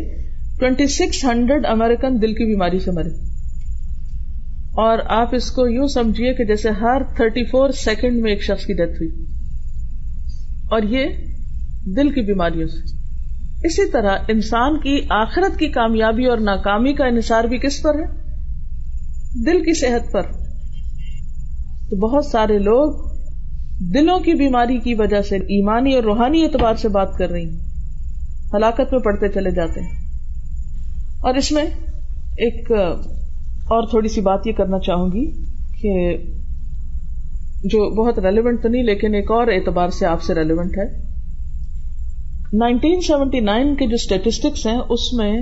[0.59, 3.09] ٹوینٹی سکس ہنڈریڈ امیرکن دل کی بیماری سے مرے۔
[4.77, 8.65] اور آپ اس کو یوں سمجھیے کہ جیسے ہر تھرٹی فور سیکنڈ میں ایک شخص
[8.65, 9.25] کی ڈیتھ ہوئی۔
[10.71, 11.05] اور یہ
[11.95, 13.04] دل کی بیماریوں سے۔
[13.65, 18.25] اسی طرح انسان کی آخرت کی کامیابی اور ناکامی کا انحصار بھی کس پر ہے؟
[19.45, 20.21] دل کی صحت پر۔
[21.89, 23.15] تو بہت سارے لوگ
[23.93, 27.59] دلوں کی بیماری کی وجہ سے ایمانی اور روحانی اعتبار سے بات کر رہی ہیں۔
[28.53, 29.97] ہلاکت میں پڑتے چلے جاتے ہیں۔
[31.23, 31.65] اور اس میں
[32.37, 32.71] ایک
[33.63, 35.31] اور تھوڑی سی بات یہ کرنا چاہوں گی
[35.81, 36.17] کہ
[37.63, 41.04] جو بہت ریلیونٹ تو نہیں، لیکن ایک اور اعتبار سے آپ سے ریلیونٹ ہے۔
[42.53, 45.41] نائنٹین سیونٹی نائن کے جو اسٹیٹسٹکس ہیں، اس میں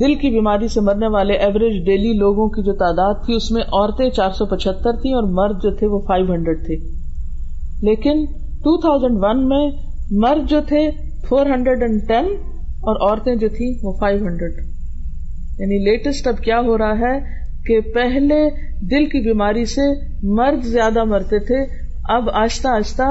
[0.00, 3.62] دل کی بیماری سے مرنے والے ایوریج ڈیلی لوگوں کی جو تعداد تھی، اس میں
[3.62, 6.74] عورتیں چار سو پچہتر تھی اور مرد جو تھے وہ فائیو ہنڈریڈ تھے۔
[7.82, 8.24] لیکن
[8.58, 9.70] ٹو تھاؤزینڈ ون میں
[10.10, 10.90] مرد جو تھے
[11.28, 12.24] فور ہنڈریڈ اینڈ ٹین
[12.80, 14.58] اور عورتیں جو تھی وہ فائیو ہنڈریڈ
[15.58, 17.18] یعنی لیٹسٹ اب کیا ہو رہا ہے
[17.66, 18.34] کہ پہلے
[18.90, 19.88] دل کی بیماری سے
[20.22, 21.64] مرد زیادہ مرتے تھے،
[22.08, 23.08] اب آہستہ آہستہ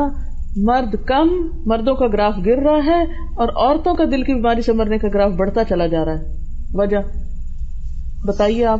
[0.56, 1.28] مرد کم،
[1.66, 3.02] مردوں کا گراف گر رہا ہے
[3.36, 6.24] اور عورتوں کا دل کی بیماری سے مرنے کا گراف بڑھتا چلا جا رہا ہے۔
[6.74, 6.98] وجہ؟
[8.28, 8.80] بتائیے آپ۔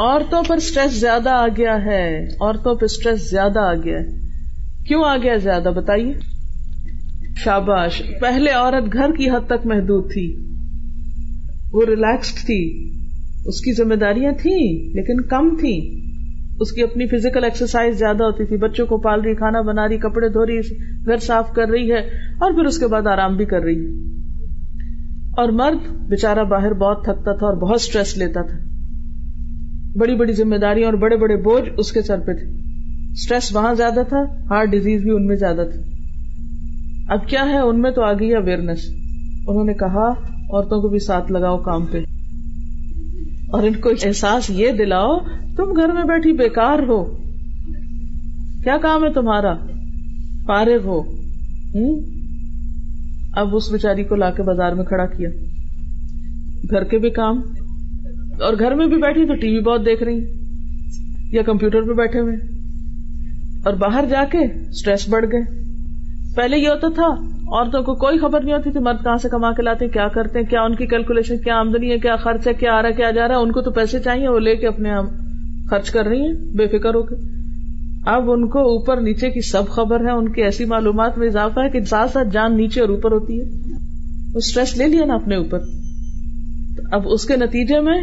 [0.00, 4.06] عورتوں پر اسٹریس زیادہ آ گیا ہے۔ عورتوں پہ اسٹریس زیادہ آ گیا ہے۔
[4.84, 6.12] کیوں آ گیا زیادہ؟ بتائیے۔
[7.36, 10.36] شاباش، پہلے عورت گھر کی حد تک محدود تھی۔
[11.72, 12.90] وہ ریلیکسڈ تھی۔
[13.44, 16.07] اس کی ذمہ داریاں تھیں، لیکن کم تھی
[16.58, 19.98] اس کی اپنی فزیکل ایکسرسائز زیادہ ہوتی تھی۔ بچوں کو پال رہی، کھانا بنا رہی،
[19.98, 20.60] کپڑے دھو رہی،
[21.06, 21.98] گھر صاف کر رہی ہے
[22.40, 23.84] اور پھر اس کے بعد آرام بھی کر رہی۔
[25.32, 25.78] اور مرد
[26.08, 28.58] بےچارا باہر بہت تھکتا تھا اور بہت اسٹریس لیتا تھا۔
[29.94, 32.46] بڑی بڑی ذمہ داریاں اور بڑے بڑے بوجھ اس کے سر پہ تھے۔
[33.14, 35.82] اسٹریس وہاں زیادہ تھا ہارٹ ڈیزیز بھی ان میں زیادہ تھی
[37.06, 38.84] اب کیا ہے؟ ان میں تو آ گئی اویئرنیس
[39.46, 40.08] انہوں نے کہا،
[40.50, 41.98] عورتوں کو بھی ساتھ لگاؤ کام پہ۔
[43.48, 45.18] اور ان کو احساس یہ دلاؤ،
[45.56, 47.04] تم گھر میں بیٹھی بیکار ہو۔
[48.62, 49.54] کیا کام ہے تمہارا؟
[50.46, 51.02] فارغ ہو۔
[53.32, 55.28] اب اس بیچاری کو لا کے بازار میں کھڑا کیا۔
[56.70, 57.36] گھر کے بھی کام۔
[58.40, 60.24] اور گھر میں بھی بیٹھی تو ٹی وی بہت دیکھ رہی۔
[61.32, 62.36] یا کمپیوٹر پہ بیٹھے ہوئے۔
[63.64, 65.40] اور باہر جا کے اسٹریس بڑھ گئے۔
[66.36, 69.52] پہلے یہ ہوتا تھا عورتوں کو کوئی خبر نہیں ہوتی تھی مرد کہاں سے کما
[69.52, 72.48] کے لاتے ہیں، کیا کرتے ہیں، کیا ان کی کیلکولیشن کیا آمدنی ہے، کیا خرچ
[72.48, 74.38] ہے، کیا آ رہا ہے، کیا جا رہا ہے، ان کو تو پیسے چاہیے، وہ
[74.38, 74.90] لے کے اپنے
[75.70, 77.14] خرچ کر رہی ہیں، بے فکر ہو کے۔
[78.06, 81.60] اب ان کو اوپر نیچے کی سب خبر ہے، ان کی ایسی معلومات میں اضافہ
[81.60, 83.44] ہے کہ ساتھ ساتھ جان نیچے اور اوپر ہوتی ہے۔
[84.34, 85.58] وہ اسٹریس لے لیا نا اپنے اوپر۔
[86.92, 88.00] اب اس کے نتیجے میں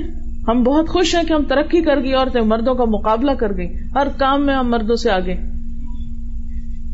[0.48, 3.68] ہم بہت خوش ہیں کہ ہم ترقی کر گئی، عورتیں مردوں کا مقابلہ کر گئی
[3.96, 5.36] ہر کام میں ہم مردوں سے آگے۔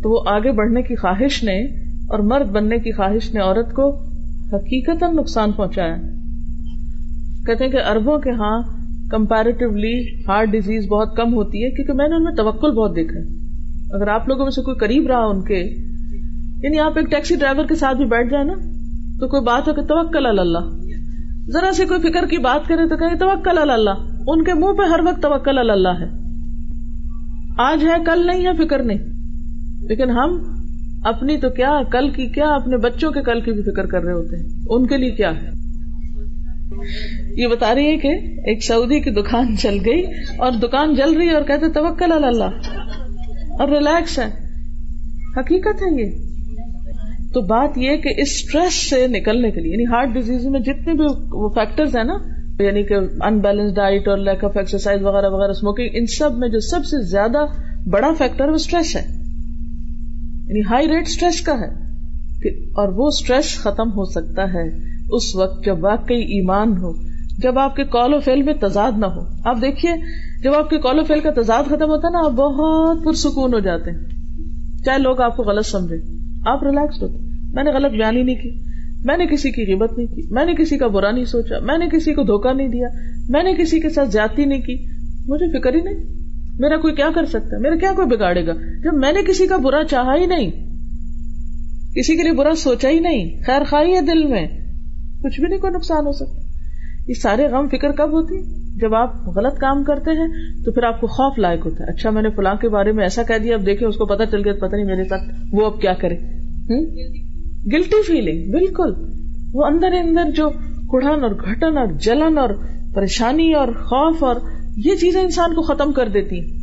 [0.03, 1.80] تو وہ آگے بڑھنے کی خواہش نے
[2.11, 3.99] اور مرد بننے کی خواہش نے عورت کو
[4.55, 5.95] حقیقت نقصان پہنچایا۔
[7.45, 8.61] کہتے ہیں کہ اربوں کے ہاں
[9.11, 13.19] کمپیرٹیولی ہارٹ ڈیزیز بہت کم ہوتی ہے کیونکہ میں نے ان میں توکل بہت دیکھا
[13.19, 13.25] ہے۔
[13.93, 15.75] اگر آپ لوگوں میں سے کوئی قریب رہا ان کے
[16.63, 18.53] یعنی آپ ایک ٹیکسی ڈرائیور کے ساتھ بھی بیٹھ جائے نا،
[19.19, 20.91] تو کوئی بات ہو کہ توکل اللہ۔
[21.51, 24.87] ذرا سے کوئی فکر کی بات کرے تو کہیں توکل اللہ۔ ان کے منہ پہ
[24.89, 26.09] ہر وقت توکل اللہ ہے۔
[27.57, 28.97] آج ہے، کل نہیں ہے، فکر نہیں۔
[29.81, 30.37] لیکن ہم
[31.05, 34.13] اپنی تو کیا، کل کی کیا، اپنے بچوں کے کل کی بھی فکر کر رہے
[34.13, 35.61] ہوتے ہیں؟ ان کے لیے کیا ہے؟
[37.41, 38.07] یہ بتا رہی ہے کہ
[38.49, 40.03] ایک سعودی کی دکان چل گئی
[40.37, 42.43] اور دکان جل رہی ہے اور کہتے توکل اللہ۔
[43.59, 44.25] اور ریلیکس ہے۔
[45.37, 46.31] حقیقت ہے یہ۔
[47.33, 50.93] تو بات یہ کہ اس اسٹریس سے نکلنے کے لیے یعنی ہارٹ ڈیزیز میں جتنے
[50.93, 52.13] بھی وہ فیکٹر ہیں نا
[52.63, 56.49] یعنی کہ ان بیلنس ڈائٹ اور لیک آف ایکسرسائز وغیرہ وغیرہ اسموکنگ ان سب میں
[56.49, 57.45] جو سب سے زیادہ
[57.89, 59.20] بڑا فیکٹر وہ اسٹریس ہے۔
[60.51, 61.91] یعنی ہائی ریٹ اسٹریس کا ہے
[62.49, 64.67] اور وہ اسٹریس ختم ہو سکتا ہے
[65.09, 66.93] اس وقت جب واقعی ایمان ہو،
[67.37, 69.91] جب آپ کے کال و فیل میں تضاد نہ ہو۔ آپ دیکھیے،
[70.43, 73.53] جب آپ کے کال و فیل کا تضاد ختم ہوتا ہے نا، آپ بہت پرسکون
[73.53, 73.99] ہو جاتے ہیں۔
[74.85, 75.95] چاہے لوگ آپ کو غلط سمجھے
[76.45, 78.49] آپ ریلیکس ہوتے میں نے غلط بیان ہی نہیں کی۔
[79.03, 81.77] میں نے کسی کی قیمت نہیں کی۔ میں نے کسی کا برا نہیں سوچا۔ میں
[81.77, 82.87] نے کسی کو دھوکہ نہیں دیا۔
[83.29, 84.75] میں نے کسی کے ساتھ زیادتی نہیں کی۔
[85.27, 86.20] مجھے فکر ہی نہیں۔
[86.59, 89.47] میرا کوئی کیا کر سکتا ہے؟ میرا کیا کوئی بگاڑے گا؟ جب میں نے کسی
[89.47, 90.51] کا برا چاہا ہی نہیں،
[91.95, 94.47] کسی کے لیے برا سوچا ہی نہیں، خیر خائی ہے دل میں،
[95.23, 96.41] کچھ بھی نہیں کوئی نقصان ہو سکتا۔
[97.07, 100.27] یہ سارے غم فکر کب ہوتی؟ جب آپ غلط کام کرتے ہیں
[100.65, 103.03] تو پھر آپ کو خوف لائق ہوتا ہے۔ اچھا میں نے فلاں کے بارے میں
[103.03, 105.65] ایسا کہہ دیا، اب دیکھیں، اس کو پتا چل گیا پتا نہیں میرے ساتھ وہ
[105.65, 106.15] اب کیا کرے۔
[107.75, 108.93] گلٹی فیلنگ بالکل۔
[109.53, 110.49] وہ اندر اندر جو
[110.91, 112.49] کڑھن اور گھٹن اور جلن اور
[112.95, 114.35] پریشانی اور خوف اور
[114.77, 116.61] یہ چیزیں انسان کو ختم کر دیتی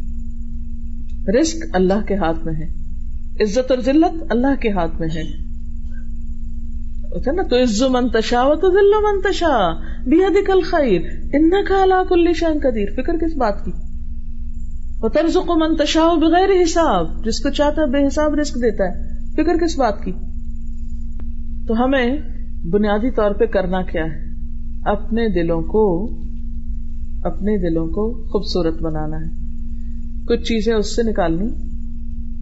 [1.40, 2.88] رسک اللہ کے ہاتھ میں ہے۔
[3.42, 5.48] عزت اور ذلت اللہ کے ہاتھ میں ہے۔
[7.26, 9.72] نا تو عز منتشا و تو ذل منتشا
[10.06, 11.00] بھی ادھل خیر
[11.32, 13.70] ان کا اللہ کل شان قدیر۔ فکر کس بات کی؟
[15.02, 19.08] وہ طرز کو منتشا بغیر حساب، جس کو چاہتا ہے بے حساب رسک دیتا ہے۔
[19.32, 20.12] فکر کس بات کی؟
[21.68, 22.16] تو ہمیں
[22.70, 24.24] بنیادی طور پہ کرنا کیا ہے؟
[24.84, 26.14] اپنے دلوں کو
[27.28, 29.48] اپنے دلوں کو خوبصورت بنانا ہے۔
[30.24, 31.48] کچھ چیزیں اس سے نکالنی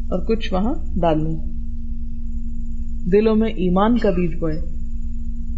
[0.09, 1.37] اور کچھ وہاں ڈالنی۔
[3.11, 4.57] دلوں میں ایمان کا بیج بوئے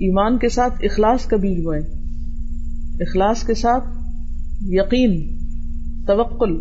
[0.01, 1.81] ایمان کے ساتھ اخلاص کا بیج بوئے
[3.01, 3.85] اخلاص کے ساتھ
[4.61, 5.37] یقین،
[6.07, 6.61] توکل۔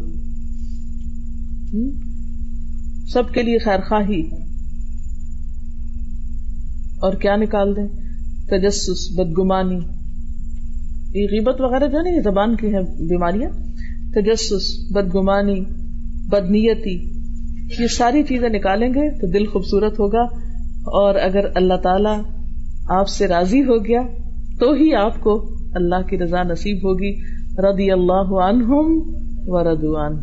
[3.13, 4.21] سب کے لیے خیر خواہی۔
[7.01, 7.87] اور کیا نکال دیں؟
[8.47, 9.96] تجسس، بدگمانی۔
[11.13, 13.49] یہ غیبت وغیرہ جو نہیں زبان کی ہے بیماریاں
[14.13, 15.59] تجسس بدگمانی
[16.29, 17.17] بدنیتی
[17.81, 20.21] یہ ساری چیزیں نکالیں گے تو دل خوبصورت ہوگا۔
[20.85, 22.21] اور اگر اللہ تعالی
[22.89, 24.01] آپ سے راضی ہو گیا
[24.59, 29.13] تو ہی آپ کو اللہ کی رضا نصیب ہوگی۔ رضی اللہ عنہم
[29.47, 30.17] و ردوان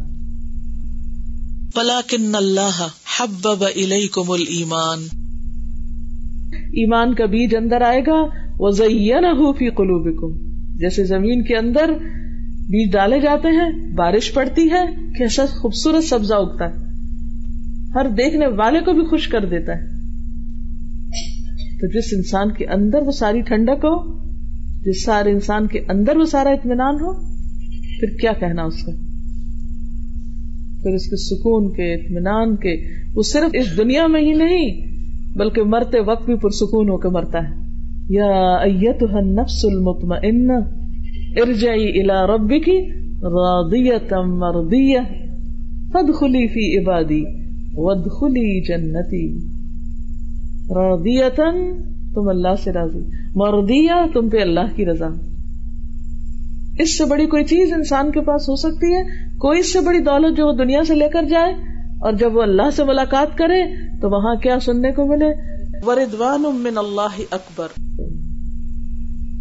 [1.74, 2.86] پلاکن اللہ
[3.18, 4.98] حبب الیکم الایمان
[6.64, 9.20] ایمان کا بیج اندر آئے گا ضیا
[9.58, 10.43] فی قلوبکم
[10.74, 11.90] جیسے زمین کے اندر
[12.68, 14.82] بیج ڈالے جاتے ہیں، بارش پڑتی ہے،
[15.18, 16.84] کیسا خوبصورت سبزہ اگتا ہے۔
[17.94, 19.94] ہر دیکھنے والے کو بھی خوش کر دیتا ہے۔
[21.80, 24.24] تو جس انسان کے اندر وہ ساری ٹھنڈک ہو،
[24.82, 27.12] جس سارے انسان کے اندر وہ سارا اطمینان ہو،
[28.00, 28.92] پھر کیا کہنا اس کا
[30.82, 34.94] پھر اس کے سکون کے، اطمینان کے، وہ صرف اس دنیا میں ہی نہیں،
[35.38, 37.63] بلکہ مرتے وقت بھی پرسکون ہو کے مرتا ہے۔
[38.08, 40.52] یا ایتها النفس المطمئنہ،
[41.40, 42.68] ارجعی الى ربک
[43.22, 44.98] راضیتا مرضیہ
[45.92, 47.24] فادخلی فی عبادی
[47.76, 49.36] وادخلی جنتی۔
[50.70, 51.44] راضیتا،
[52.14, 53.00] تم اللہ سے راضی
[53.34, 55.08] مرضیہ تم پہ اللہ کی رضا۔
[56.78, 59.02] اس سے بڑی کوئی چیز انسان کے پاس ہو سکتی ہے،
[59.38, 61.52] کوئی اس سے بڑی دولت جو وہ دنیا سے لے کر جائے
[62.00, 63.62] اور جب وہ اللہ سے ملاقات کرے،
[64.00, 65.53] تو وہاں کیا سننے کو ملے؟
[65.86, 67.68] وردوان من اللہ اکبر۔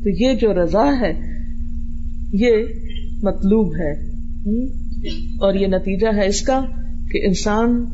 [0.03, 1.13] تو یہ جو رضا ہے،
[2.31, 2.51] یہ
[3.23, 4.13] مطلوب ہے۔
[5.15, 6.61] اور یہ نتیجہ ہے اس کا
[7.11, 7.85] کہ انسان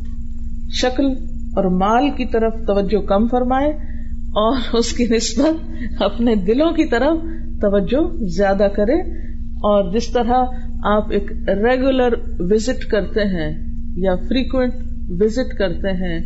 [0.72, 3.70] شکل اور مال کی طرف توجہ کم فرمائے
[4.28, 5.72] اور اس کی نسبت
[6.02, 7.18] اپنے دلوں کی طرف
[7.62, 9.02] توجہ زیادہ کرے۔
[9.40, 10.44] اور جس طرح
[10.84, 14.74] آپ ایک ریگولر وزٹ کرتے ہیں یا فریکوینٹ
[15.10, 16.20] وزٹ کرتے ہیں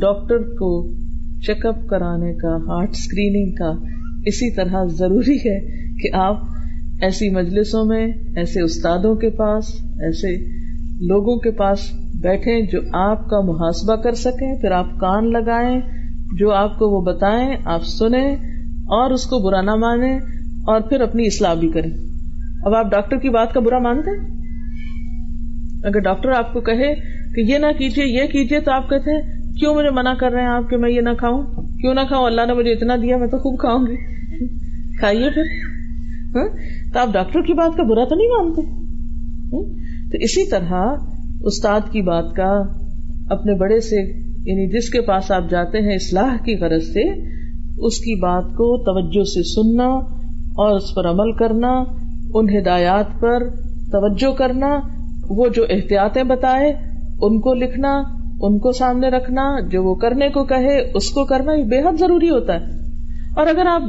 [0.00, 0.94] ڈاکٹر کو
[1.46, 3.70] چیک اپ کرانے کا ہارٹ اسکریننگ کا،
[4.26, 5.58] اسی طرح ضروری ہے
[5.98, 6.36] کہ آپ
[7.00, 9.64] ایسی مجلسوں میں، ایسے استادوں کے پاس،
[10.00, 10.36] ایسے
[11.06, 11.78] لوگوں کے پاس
[12.22, 15.80] بیٹھے جو آپ کا محاسبہ کر سکیں، پھر آپ کان لگائیں،
[16.38, 18.34] جو آپ کو وہ بتائیں، آپ سنیں
[18.96, 20.18] اور اس کو برا نہ مانیں
[20.66, 21.90] اور پھر اپنی اصلاح بھی کریں۔
[22.64, 24.38] اب آپ ڈاکٹر کی بات کا برا مانتے ہیں؟
[25.84, 26.94] اگر ڈاکٹر آپ کو کہے
[27.34, 30.40] کہ یہ نہ کیجیے یہ کیجیے تو آپ کہتے ہیں کیوں مجھے منع کر رہے
[30.40, 31.42] ہیں آپ کہ میں یہ نہ کھاؤں؟
[31.80, 33.96] کیوں نہ کھاؤں؟ اللہ نے مجھے اتنا دیا، میں تو خوب کھاؤں گی۔
[34.98, 35.42] کھائیے پھر۔
[36.36, 36.48] ہاں؟
[36.92, 39.72] تو آپ ڈاکٹر کی بات کا برا تو نہیں مانتے؟ ہاں؟
[40.10, 40.94] تو اسی طرح
[41.40, 42.62] استاد کی بات کا
[43.30, 43.96] اپنے بڑے سے
[44.38, 47.12] یعنی جس کے پاس آپ جاتے ہیں اصلاح کی غرض سے،
[47.86, 49.88] اس کی بات کو توجہ سے سننا
[50.32, 51.84] اور اس پر عمل کرنا،
[52.34, 53.48] ان ہدایات پر
[53.92, 54.80] توجہ کرنا،
[55.30, 56.68] وہ جو احتیاطیں بتائے،
[57.20, 58.02] ان کو لکھنا
[58.40, 61.98] ان کو سامنے رکھنا، جو وہ کرنے کو کہے، اس کو کرنا یہ بے حد
[61.98, 62.64] ضروری ہوتا ہے۔
[63.36, 63.82] اور اگر آپ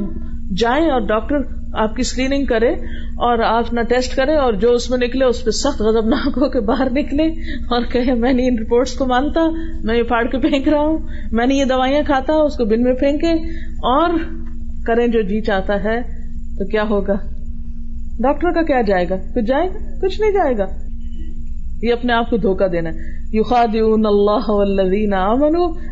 [0.56, 1.36] جائیں اور ڈاکٹر
[1.74, 2.68] آپ کی اسکریننگ کرے
[3.16, 6.50] اور آپ اپنا ٹیسٹ کرے اور جو اس میں نکلے، اس پہ سخت غضبناک ہو
[6.50, 7.26] کے باہر نکلے
[7.60, 9.40] اور کہے، میں نے ان رپورٹس کو مانتا،
[9.84, 10.98] میں یہ پھاڑ کے پھینک رہا ہوں،
[11.32, 13.32] میں نے یہ دوائیاں کھاتا، اس کو بن میں پھینکے
[13.66, 14.10] اور
[14.86, 16.02] کریں جو جی چاہتا ہے،
[16.58, 17.14] تو کیا ہوگا؟
[18.18, 20.89] ڈاکٹر کا کیا جائے گا؟ کچھ جائے گا؟ کچھ نہیں جائے گا۔
[21.82, 22.90] یہ اپنے آپ کو دھوکا دینا
[23.32, 23.68] یو خاد
[24.04, 24.50] اللہ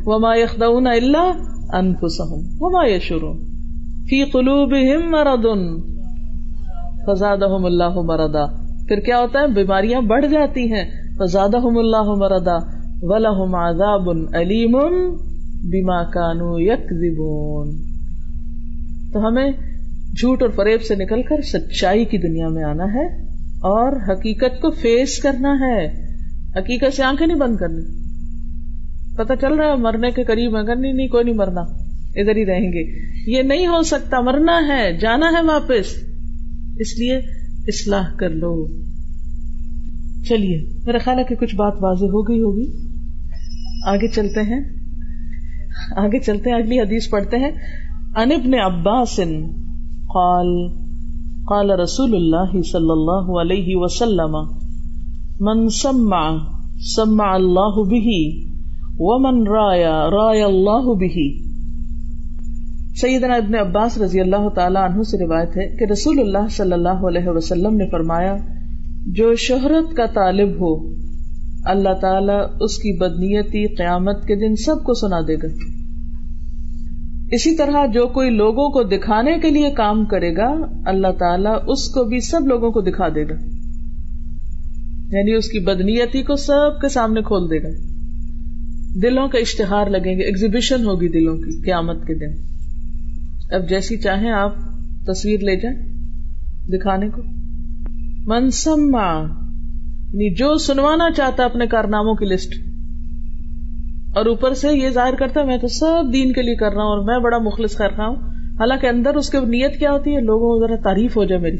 [0.07, 1.33] وما يخدعون الا
[1.73, 3.39] انفسهم وما يشعرون
[4.09, 5.47] فی قلوبهم مرض۔
[7.07, 8.47] فزادهم اللہ مردا
[8.89, 10.85] پھر کیا ہوتا ہے؟ بیماریاں بڑھ جاتی ہیں۔
[11.19, 12.57] فزادهم اللہ مردا
[13.03, 14.73] ولہم عذاب علیم
[15.63, 17.77] بما كانوا يكذبون
[19.13, 19.51] تو ہمیں
[20.17, 23.28] جھوٹ اور فریب سے نکل کر سچائی کی دنیا میں آنا ہے۔
[23.59, 25.87] اور حقیقت کو فیس کرنا ہے۔
[26.57, 28.09] حقیقت سے آنکھیں نہیں بند کرنی۔
[29.17, 31.61] پتا چل رہا ہے مرنے کے قریب اگر نہیں نہیں، کوئی نہیں مرنا۔
[32.15, 36.05] ادھر ہی رہیں گے۔ یہ نہیں ہو سکتا، مرنا ہے، جانا ہے واپس۔
[36.79, 37.17] اس لیے
[37.67, 38.67] اصلاح کر لو۔
[40.29, 42.71] چلیے میرا خیال ہے کہ کچھ بات واضح ہو گئی ہوگی۔
[43.87, 44.61] آگے چلتے ہیں۔
[45.97, 47.51] آگے چلتے ہیں، اگلی حدیث پڑھتے ہیں۔
[48.17, 49.17] انب نے عباس
[50.07, 50.69] قال
[51.49, 54.35] قال رسول اللہ صلی اللہ علیہ وسلم،
[55.41, 56.23] من سمع
[56.95, 58.17] سمع اللہ به
[59.01, 61.25] ومن رایا رایا اللہ به
[63.01, 67.05] سیدنا ابن عباس رضی اللہ تعالی عنہ سے روایت ہے کہ رسول اللہ صلی اللہ
[67.09, 68.35] علیہ وسلم نے فرمایا،
[69.19, 70.73] جو شہرت کا طالب ہو،
[71.73, 75.53] اللہ تعالی اس کی بدنیتی قیامت کے دن سب کو سنا دے گا۔
[77.31, 80.55] اسی طرح جو کوئی لوگوں کو دکھانے کے لیے کام کرے گا،
[80.85, 83.35] اللہ تعالیٰ اس کو بھی سب لوگوں کو دکھا دے گا۔
[85.17, 87.69] یعنی اس کی بدنیتی کو سب کے سامنے کھول دے گا۔
[89.03, 92.43] دلوں کا اشتہار لگیں گے ایگزیبیشن ہوگی دلوں کی قیامت کے دن۔
[93.55, 94.55] اب جیسی چاہیں آپ
[95.07, 95.79] تصویر لے جائیں
[96.69, 97.23] دکھانے کو۔
[98.27, 99.23] منسما
[100.13, 102.68] یعنی جو سنوانا چاہتا اپنے کارناموں کی لسٹ
[104.15, 106.83] اور اوپر سے یہ ظاہر کرتا ہے، میں تو سب دین کے لیے کر رہا
[106.83, 108.17] ہوں اور میں بڑا مخلص کر رہا ہوں۔
[108.61, 111.57] حالانکہ اندر اس کی نیت کیا ہوتی ہے؟ لوگوں کو ذرا تعریف ہو جائے میری۔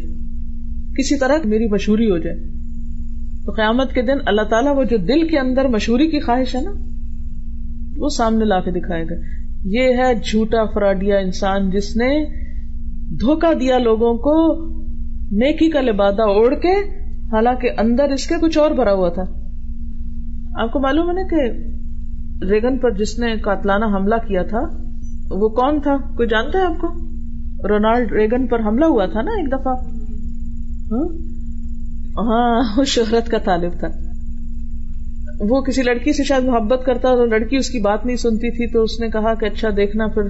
[0.99, 2.37] کسی طرح میری مشہوری ہو جائے۔
[3.45, 6.61] تو قیامت کے دن اللہ تعالیٰ وہ جو دل کے اندر مشہوری کی خواہش ہے
[6.61, 6.71] نا،
[7.97, 9.15] وہ سامنے لا کے دکھائے گا۔
[9.65, 12.25] یہ ہے جھوٹا، فراڈیا انسان جس نے
[13.21, 14.65] دھوکا دیا لوگوں کو
[15.31, 16.73] نیکی کا لبادہ اوڑھ کے،
[17.33, 19.23] حالانکہ اندر اس کے کچھ اور بھرا ہوا تھا۔
[20.63, 21.68] آپ کو معلوم ہے نا کہ
[22.43, 24.61] ریگن پر جس نے قاتلانہ حملہ کیا تھا
[25.31, 26.87] وہ کون تھا؟ کوئی جانتا ہے آپ کو؟
[27.69, 29.73] رونالڈ ریگن پر حملہ ہوا تھا نا ایک دفعہ؟
[30.93, 31.09] ہاں؟,
[32.17, 33.89] ہاں, وہ شہرت کا طالب تھا۔
[35.41, 38.73] وہ کسی لڑکی سے شاید محبت کرتا تو لڑکی اس کی بات نہیں سنتی تھی
[38.73, 40.23] تو اس نے کہا کہ اچھا دیکھنا پھر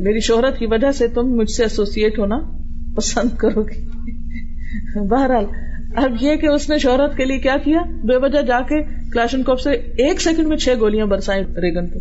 [0.00, 2.38] میری شہرت کی وجہ سے تم مجھ سے ایسوسیٹ ہونا
[2.96, 3.88] پسند کرو گی۔
[5.08, 5.44] بہرحال
[5.96, 8.82] اب یہ کہ اس نے شہرت کے لیے کیا کیا؟ بے وجہ جا کے
[9.12, 11.98] کلاشن کوپ سے ایک سیکنڈ میں چھ گولیاں برسائیں ریگن پہ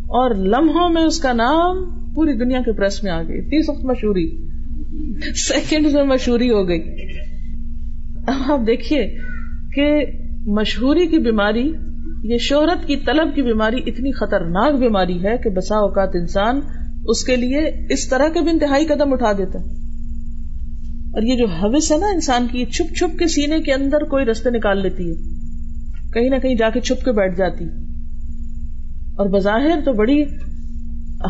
[0.00, 1.84] اور لمحوں میں اس کا نام
[2.14, 4.46] پوری دنیا کے پریس میں آ گئی۔ اتنی سخت مشہوری۔
[5.34, 6.80] سیکنڈ میں مشہوری ہو گئی۔
[8.26, 9.16] اب آپ دیکھیے
[9.74, 10.04] کہ
[10.46, 11.72] مشہوری کی بیماری،
[12.24, 16.60] یہ شہرت کی طلب کی بیماری اتنی خطرناک بیماری ہے کہ بسا اوقات انسان
[17.06, 19.79] اس کے لیے اس طرح کے بھی انتہائی قدم اٹھا دیتا ہے۔
[21.12, 24.24] اور یہ جو حوث ہے نا انسان کی چھپ چھپ کے سینے کے اندر کوئی
[24.24, 25.14] رستے نکال لیتی ہے۔
[26.12, 27.64] کہیں نہ کہیں جا کے چھپ کے بیٹھ جاتی۔
[29.18, 30.22] اور بظاہر تو بڑی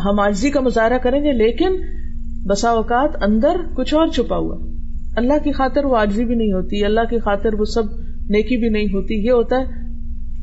[0.05, 1.71] ہم آجزی کا مظاہرہ کریں گے، لیکن
[2.49, 4.57] بسا اوقات اندر کچھ اور چھپا ہوا۔
[5.15, 7.83] اللہ کی خاطر وہ آجزی بھی نہیں ہوتی، اللہ کی خاطر وہ سب
[8.29, 9.63] نیکی بھی نہیں ہوتی۔ یہ ہوتا ہے،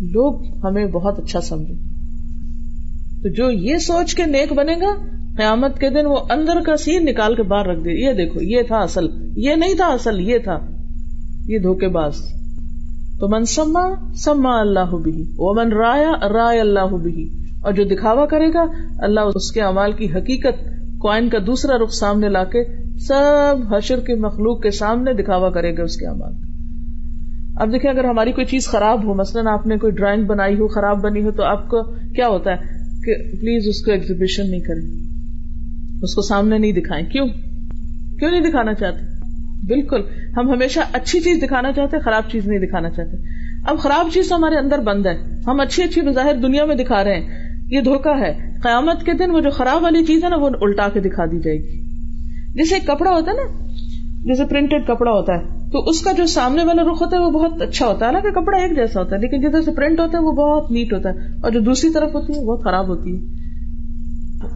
[0.01, 1.75] لوگ ہمیں بہت اچھا سمجھے
[3.23, 7.05] تو جو یہ سوچ کے نیک بنے گا قیامت کے دن وہ اندر کا سین
[7.05, 10.39] نکال کے باہر رکھ دے۔ یہ دیکھو، یہ تھا اصل۔ یہ نہیں تھا اصل، یہ
[10.39, 10.59] تھا۔
[11.47, 12.15] یہ دھوکے باز۔
[13.21, 17.29] تو من سما سما اللہ بھی وہ من رایا رائے اللہ بھی
[17.63, 18.65] اور جو دکھاوا کرے گا،
[18.99, 20.65] اللہ اس کے امال کی حقیقت
[20.99, 22.65] کوائن کا دوسرا رخ سامنے لا کے
[22.99, 26.33] سب حشر کے مخلوق کے سامنے دکھاوا کرے گا اس کے امال
[27.57, 30.69] اب دیکھیں، اگر ہماری کوئی چیز خراب ہو، مثلاً آپ نے کوئی ڈرائنگ بنائی ہو،
[30.69, 32.57] خراب بنی ہو، تو آپ کو کیا ہوتا ہے
[33.05, 35.08] کہ پلیز اس کو ایگزیبیشن نہیں کریں۔
[36.03, 37.27] اس کو سامنے نہیں دکھائیں۔ کیوں؟
[38.19, 39.19] کیوں نہیں دکھانا چاہتے؟
[39.67, 40.01] بالکل۔
[40.37, 43.17] ہم ہمیشہ اچھی چیز دکھانا چاہتے، خراب چیز نہیں دکھانا چاہتے۔
[43.65, 47.05] اب خراب چیز تو ہمارے اندر بند ہے۔ ہم اچھی اچھی بظاہر دنیا میں دکھا
[47.05, 47.29] رہے ہیں۔
[47.71, 48.33] یہ دھوکا ہے۔
[48.63, 51.41] قیامت کے دن وہ جو خراب والی چیز ہے نا، وہ الٹا کے دکھا دی
[51.41, 51.83] جائے گی۔
[52.55, 53.67] جیسے ایک کپڑا ہوتا ہے نا،
[54.25, 57.31] جیسے پرنٹڈ کپڑا ہوتا ہے، تو اس کا جو سامنے والا رخ ہوتا ہے، وہ
[57.31, 60.19] بہت اچھا ہوتا ہے۔ حالانکہ کپڑا ایک جیسا ہوتا ہے، لیکن جیسے سے پرنٹ ہوتا
[60.19, 63.17] ہے، وہ بہت نیٹ ہوتا ہے۔ اور جو دوسری طرف ہوتی ہے بہت خراب ہوتی
[63.17, 63.48] ہے۔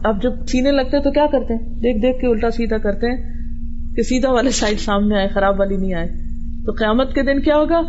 [0.03, 3.07] اب جب سینے لگتے ہیں تو کیا کرتے ہیں؟ دیکھ دیکھ کے الٹا سیدھا کرتے
[3.07, 3.17] ہیں
[3.95, 6.07] کہ سیدھا والے سائڈ سامنے آئے، خراب والی نہیں آئے۔
[6.65, 7.81] تو قیامت کے دن کیا ہوگا؟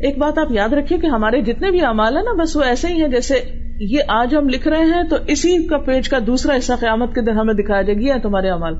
[0.00, 2.88] ایک بات آپ یاد رکھیے کہ ہمارے جتنے بھی امال ہیں نا، بس وہ ایسے
[2.88, 3.34] ہی ہیں جیسے
[3.80, 7.20] یہ آج ہم لکھ رہے ہیں تو اسی کا پیج کا دوسرا حصہ قیامت کے
[7.20, 8.74] دن ہمیں دکھایا جائے گی تمہارے امال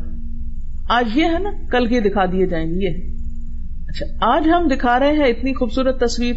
[0.91, 3.15] آج یہ ہے نا، کل کے دکھا دیے جائیں گے، یہ
[3.89, 6.35] اچھا آج ہم دکھا رہے ہیں اتنی خوبصورت تصویر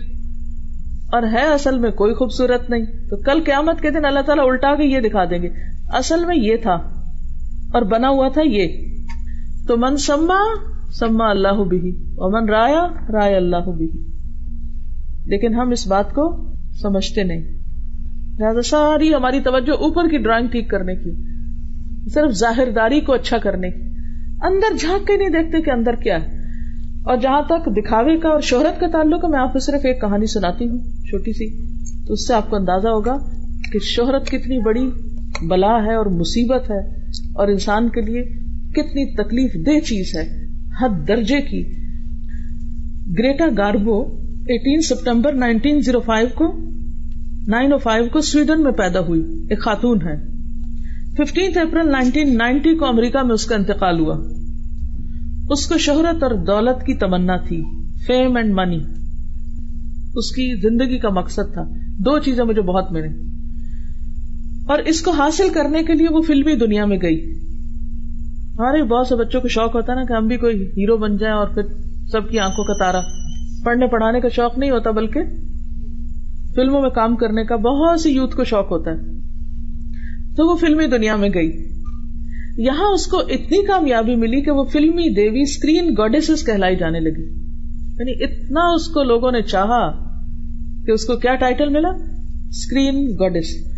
[1.12, 4.76] اور ہے اصل میں کوئی خوبصورت نہیں۔ تو کل قیامت کے دن اللہ تعالیٰ الٹا
[4.76, 5.50] کے یہ دکھا دیں گے۔
[5.94, 6.72] اصل میں یہ تھا
[7.74, 8.68] اور بنا ہوا تھا یہ
[9.68, 10.40] تو من سما
[11.00, 13.88] سما اللہ بھی اور من رایا رائے اللہ بھی
[15.26, 17.42] لیکن ہم اس بات کو سمجھتے نہیں۔
[18.40, 21.12] لہٰذا ساری ہماری توجہ اوپر کی ڈرائنگ ٹھیک کرنے کی،
[22.10, 23.82] صرف ظاہر داری کو اچھا کرنے کی۔
[24.42, 26.38] اندر جھانک کے نہیں دیکھتے کہ اندر کیا ہے۔
[27.06, 30.02] اور جہاں تک دکھاوے کا اور شہرت کا تعلق ہے، میں آپ کو صرف ایک
[30.02, 31.66] کہانی سناتی ہوں، چھوٹی سی۔
[32.06, 33.18] تو اس سے آپ کو اندازہ ہوگا
[33.72, 34.92] کہ شہرت کتنی بڑی
[35.44, 36.80] بلا ہے اور مصیبت ہے
[37.36, 38.24] اور انسان کے لیے
[38.72, 40.46] کتنی تکلیف دہ چیز ہے،
[40.82, 41.64] حد درجے کی۔
[43.20, 44.04] Greta Garbo
[44.48, 46.58] eighteen September nineteen zero five کو،
[47.48, 50.16] نائن او فائیو کو سویڈن میں پیدا ہوئی، ایک خاتون ہے۔
[51.18, 54.16] ففٹینتھ اپریل نائنٹین نائنٹی کو امریکہ میں اس کا انتقال ہوا۔
[55.50, 57.64] اس کو شہرت اور دولت کی تمنا تھی،
[58.08, 58.80] فیم اینڈ منی۔
[60.16, 61.64] اس کی زندگی کا مقصد تھا۔
[62.00, 63.37] دو چیزیں مجھے بہت ملے
[64.68, 67.34] اور اس کو حاصل کرنے کے لیے وہ فلمی دنیا میں گئی۔
[68.60, 71.18] ہمارے بہت سے بچوں کو شوق ہوتا ہے نا کہ ہم بھی کوئی ہیرو بن
[71.18, 71.62] جائیں اور پھر
[72.12, 73.02] سب کی آنکھوں کا تارا
[73.66, 75.20] پڑھنے پڑھانے کا شوق نہیں ہوتا بلکہ
[76.56, 78.98] فلموں میں کام کرنے کا بہت سی یوتھ کو شوق ہوتا ہے۔
[80.36, 81.52] تو وہ فلمی دنیا میں گئی۔
[82.58, 87.24] یہاں اس کو اتنی کامیابی ملی کہ وہ فلمی دیوی اسکرین گوڈیس کہلائی جانے لگی۔
[88.00, 89.92] یعنی اتنا اس کو لوگوں نے چاہا
[90.86, 91.90] کہ اس کو کیا ٹائٹل ملا؟
[92.50, 93.77] Screen goddess.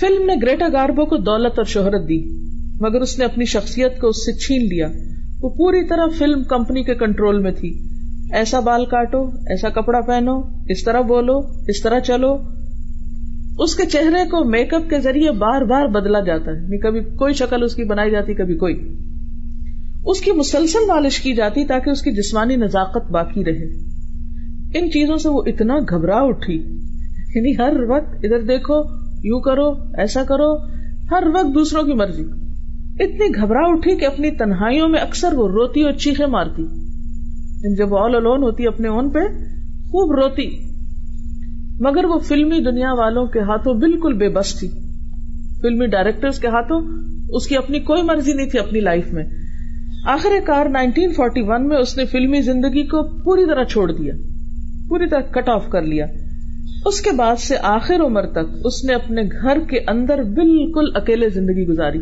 [0.00, 2.38] فلم نے گریٹا گاربو کو دولت اور شہرت دی،
[2.80, 4.88] مگر اس نے اپنی شخصیت کو اس سے چھین لیا۔
[5.42, 7.88] وہ پوری طرح فلم کمپنی کے کنٹرول میں تھی۔
[8.32, 11.38] ایسا بال کاٹو، ایسا کپڑا پہنو، اس طرح بولو،
[11.68, 12.36] اس طرح چلو۔
[13.58, 17.00] اس کے چہرے کو میک اپ کے ذریعے بار بار بدلا جاتا ہے۔ یعنی کبھی
[17.00, 18.96] کوئی شکل اس کی بنائی جاتی، کبھی کوئی۔
[20.06, 23.64] اس کی مسلسل مالش کی جاتی تاکہ اس کی جسمانی نزاکت باقی رہے۔
[24.78, 26.54] ان چیزوں سے وہ اتنا گھبرا اٹھی۔
[27.34, 30.56] یعنی ہر وقت ادھر دیکھو یو کرو، ایسا کرو،
[31.10, 32.22] ہر وقت دوسروں کی مرضی۔
[32.98, 36.66] اتنی گھبرا اٹھی کہ اپنی تنہائیوں میں اکثر وہ روتی اور چیخے مارتی۔
[37.76, 39.18] جب آل الون ہوتی اپنے اون پہ،
[39.84, 40.50] خوب روتی۔
[41.78, 44.68] مگر وہ فلمی دنیا والوں کے ہاتھوں بالکل بے بس تھی۔
[45.62, 46.82] فلمی ڈائریکٹر کے ہاتھوں
[47.28, 49.24] اس کی اپنی کوئی مرضی نہیں تھی اپنی لائف میں۔
[50.04, 54.14] آخر کار 1941 میں اس نے فلمی زندگی کو پوری طرح چھوڑ دیا۔
[54.88, 56.06] پوری طرح کٹ آف کر لیا۔
[56.84, 61.28] اس کے بعد سے آخر عمر تک اس نے اپنے گھر کے اندر بالکل اکیلے
[61.28, 62.00] زندگی گزاری۔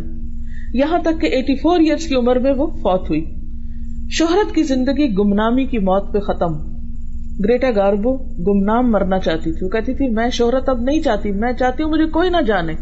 [0.74, 3.24] یہاں تک کہ ایٹی فور ایئرس کی عمر میں وہ فوت ہوئی۔
[4.11, 6.70] شہرت کی زندگی گمنامی کی موت پہ ختم۔
[7.44, 11.52] گریٹا گاربو گمنام مرنا چاہتی تھی۔ وہ کہتی تھی، میں شہرت اب نہیں چاہتی، میں
[11.52, 12.72] چاہتی ہوں مجھے کوئی نہ جانے۔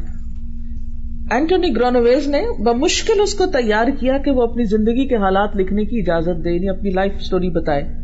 [1.30, 5.84] اینٹونی گرونویز نے بمشکل اس کو تیار کیا کہ وہ اپنی زندگی کے حالات لکھنے
[5.84, 7.97] کی اجازت دے یعنی اپنی لائف اسٹوری بتائے۔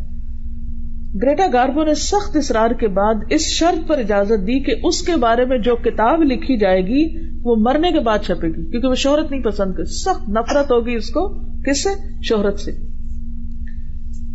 [1.22, 5.16] گریٹا گاربو نے سخت اسرار کے بعد اس شرط پر اجازت دی کہ اس کے
[5.16, 8.94] بارے میں جو کتاب لکھی جائے گی، وہ مرنے کے بعد چھپے گی، کیونکہ وہ
[8.94, 11.28] شہرت نہیں پسند کر سخت نفرت ہوگی اس کو۔
[11.62, 11.88] کس سے؟
[12.22, 12.70] شہرت سے۔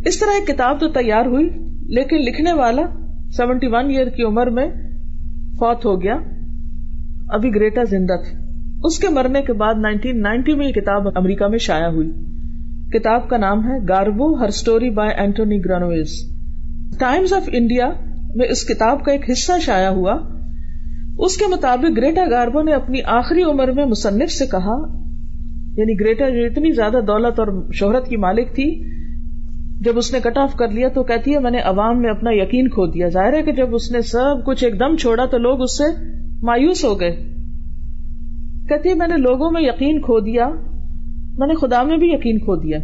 [0.06, 1.48] اس طرح ایک کتاب تو تیار ہوئی،
[1.88, 2.82] لیکن لکھنے والا
[3.36, 4.70] سیونٹی ون ایئر کی عمر میں
[5.52, 6.14] فوت ہو گیا۔
[7.28, 8.36] ابھی گریٹا زندہ تھی
[8.84, 12.10] اس کے مرنے کے بعد نائنٹین نائنٹی میں یہ کتاب امریکہ میں شائع ہوئی۔
[12.98, 16.39] کتاب کا نام ہے Garbo, Hare story by Antoni Gronowicz.
[16.98, 17.90] Times of India
[18.34, 20.18] میں اس کتاب کا ایک حصہ شائع ہوا۔
[21.18, 25.00] اس کے مطابق گریٹا گاربو نے اپنی آخری عمر میں مصنف سے کہا
[25.76, 28.84] یعنی گریٹا جو اتنی زیادہ دولت اور شہرت کی مالک تھی،
[29.80, 32.30] جب اس نے کٹ آف کر لیا تو کہتی ہے، میں نے عوام میں اپنا
[32.32, 35.38] یقین کھو دیا۔ ظاہر ہے کہ جب اس نے سب کچھ ایک دم چھوڑا تو
[35.38, 35.84] لوگ اس سے
[36.42, 37.16] مایوس ہو گئے۔
[38.68, 40.48] کہتی ہے، میں نے لوگوں میں یقین کھو دیا،
[41.38, 42.78] میں نے خدا میں بھی یقین کھو دیا۔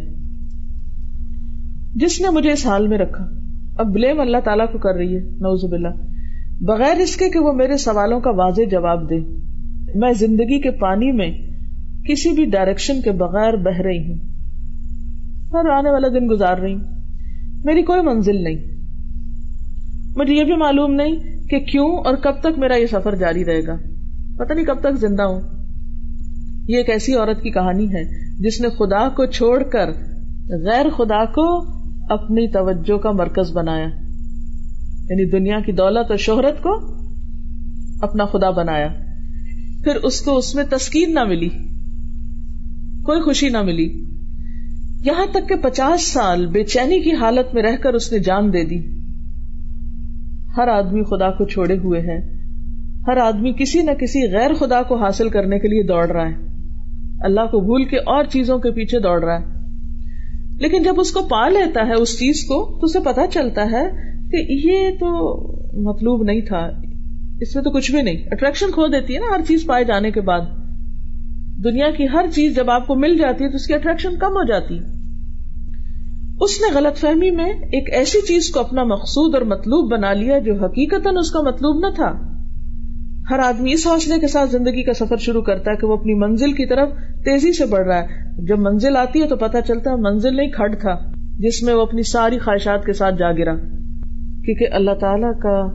[1.95, 3.36] جس نے مجھے اس حال میں رکھا۔
[3.77, 5.87] اب بلیم اللہ تعالیٰ کو کر رہی ہے نوز باللہ۔
[6.61, 9.19] بغیر اس کے کہ وہ میرے سوالوں کا واضح جواب دے،
[9.95, 11.31] میں زندگی کے پانی میں
[12.09, 14.17] کسی بھی ڈائریکشن کے بغیر بہ رہی ہوں۔
[15.49, 16.83] اور آنے والا دن گزار رہی ہوں۔
[17.63, 18.57] میری کوئی منزل نہیں۔
[20.15, 21.15] مجھے یہ بھی معلوم نہیں
[21.49, 23.75] کہ کیوں اور کب تک میرا یہ سفر جاری رہے گا۔
[24.37, 25.41] پتہ نہیں کب تک زندہ ہوں۔
[26.67, 28.03] یہ ایک ایسی عورت کی کہانی ہے
[28.43, 29.87] جس نے خدا کو چھوڑ کر
[30.65, 31.76] غیر خدا کو
[32.09, 33.85] اپنی توجہ کا مرکز بنایا
[35.09, 36.69] یعنی دنیا کی دولت اور شہرت کو
[38.01, 38.87] اپنا خدا بنایا۔
[39.83, 41.49] پھر اس کو اس میں تسکین نہ ملی،
[43.03, 44.03] کوئی خوشی نہ ملی۔
[45.03, 48.53] یہاں تک کہ پچاس سال بے چینی کی حالت میں رہ کر اس نے جان
[48.53, 48.79] دے دی۔
[50.57, 52.37] ہر آدمی خدا کو چھوڑے ہوئے ہے۔
[53.07, 56.35] ہر آدمی کسی نہ کسی غیر خدا کو حاصل کرنے کے لیے دوڑ رہا ہے۔
[57.19, 59.56] اللہ کو بھول کے اور چیزوں کے پیچھے دوڑ رہا ہے۔
[60.59, 63.89] لیکن جب اس کو پا لیتا ہے، اس چیز کو، تو اسے پتا چلتا ہے
[64.31, 65.07] کہ یہ تو
[65.89, 66.69] مطلوب نہیں تھا۔
[67.41, 70.11] اس میں تو کچھ بھی نہیں۔ اٹریکشن کھو دیتی ہے نا ہر چیز پائے جانے
[70.11, 70.41] کے بعد۔
[71.63, 74.27] دنیا کی ہر چیز جب آپ کو مل جاتی ہے، تو اس کی اٹریکشن کم
[74.27, 74.77] ہو جاتی۔
[76.41, 80.39] اس نے غلط فہمی میں ایک ایسی چیز کو اپنا مقصود اور مطلوب بنا لیا
[80.39, 82.36] جو حقیقت اس کا مطلوب نہ تھا۔
[83.31, 86.13] ہر آدمی اس حوصلے کے ساتھ زندگی کا سفر شروع کرتا ہے کہ وہ اپنی
[86.13, 86.89] منزل کی طرف
[87.25, 88.05] تیزی سے بڑھ رہا ہے۔
[88.45, 90.95] جب منزل آتی ہے تو پتا چلتا ہے منزل نہیں، کھڑ تھا،
[91.39, 93.55] جس میں وہ اپنی ساری خواہشات کے ساتھ جا گرا
[94.45, 95.69] کیونکہ اللہ تعالی کا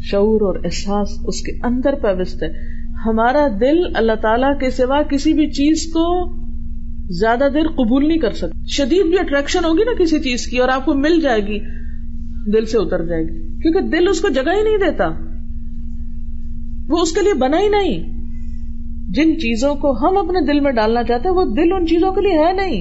[0.00, 2.48] شعور اور احساس اس کے اندر پیوست ہے۔
[3.06, 6.34] ہمارا دل اللہ تعالیٰ کے سوا کسی بھی چیز کو
[7.08, 10.68] زیادہ دیر قبول نہیں کر سکتا۔ شدید بھی اٹریکشن ہوگی نا کسی چیز کی اور
[10.68, 11.58] آپ کو مل جائے گی،
[12.52, 15.27] دل سے اتر جائے گی۔ کیونکہ دل اس کو جگہ ہی نہیں دیتا۔
[16.88, 18.18] وہ اس کے لیے بنا ہی نہیں۔
[19.08, 22.20] جن چیزوں کو ہم اپنے دل میں ڈالنا چاہتے ہیں، وہ دل ان چیزوں کے
[22.20, 22.80] لیے ہے نہیں۔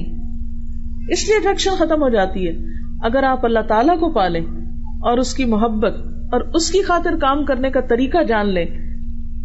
[1.08, 2.54] اس لیے اٹریکشن ختم ہو جاتی ہے۔
[3.02, 4.42] اگر آپ اللہ تعالیٰ کو پالیں
[4.86, 5.94] اور اس کی محبت
[6.32, 8.66] اور اس کی خاطر کام کرنے کا طریقہ جان لیں،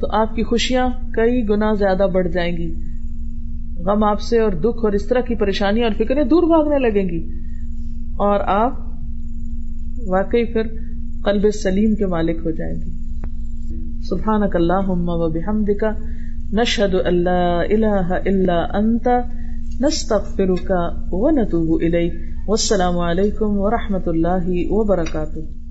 [0.01, 2.75] تو آپ کی خوشیاں کئی گنا زیادہ بڑھ جائیں گی۔
[3.87, 7.09] غم آپ سے اور دکھ اور اس طرح کی پریشانی اور فکریں دور بھاگنے لگیں
[7.09, 7.29] گی۔
[8.13, 8.73] اور آپ
[10.07, 10.63] واقعی پھر
[11.25, 13.02] قلب سلیم کے مالک ہو جائیں گے
[14.11, 15.83] سبحانك اللهم وبحمدك
[16.53, 19.09] نشهد ان لا اله الا انت
[19.81, 20.71] نستغفرك
[21.13, 22.15] ونتوب اليك
[22.49, 25.62] والسلام علیکم ورحمۃ اللہ وبرکاتہ۔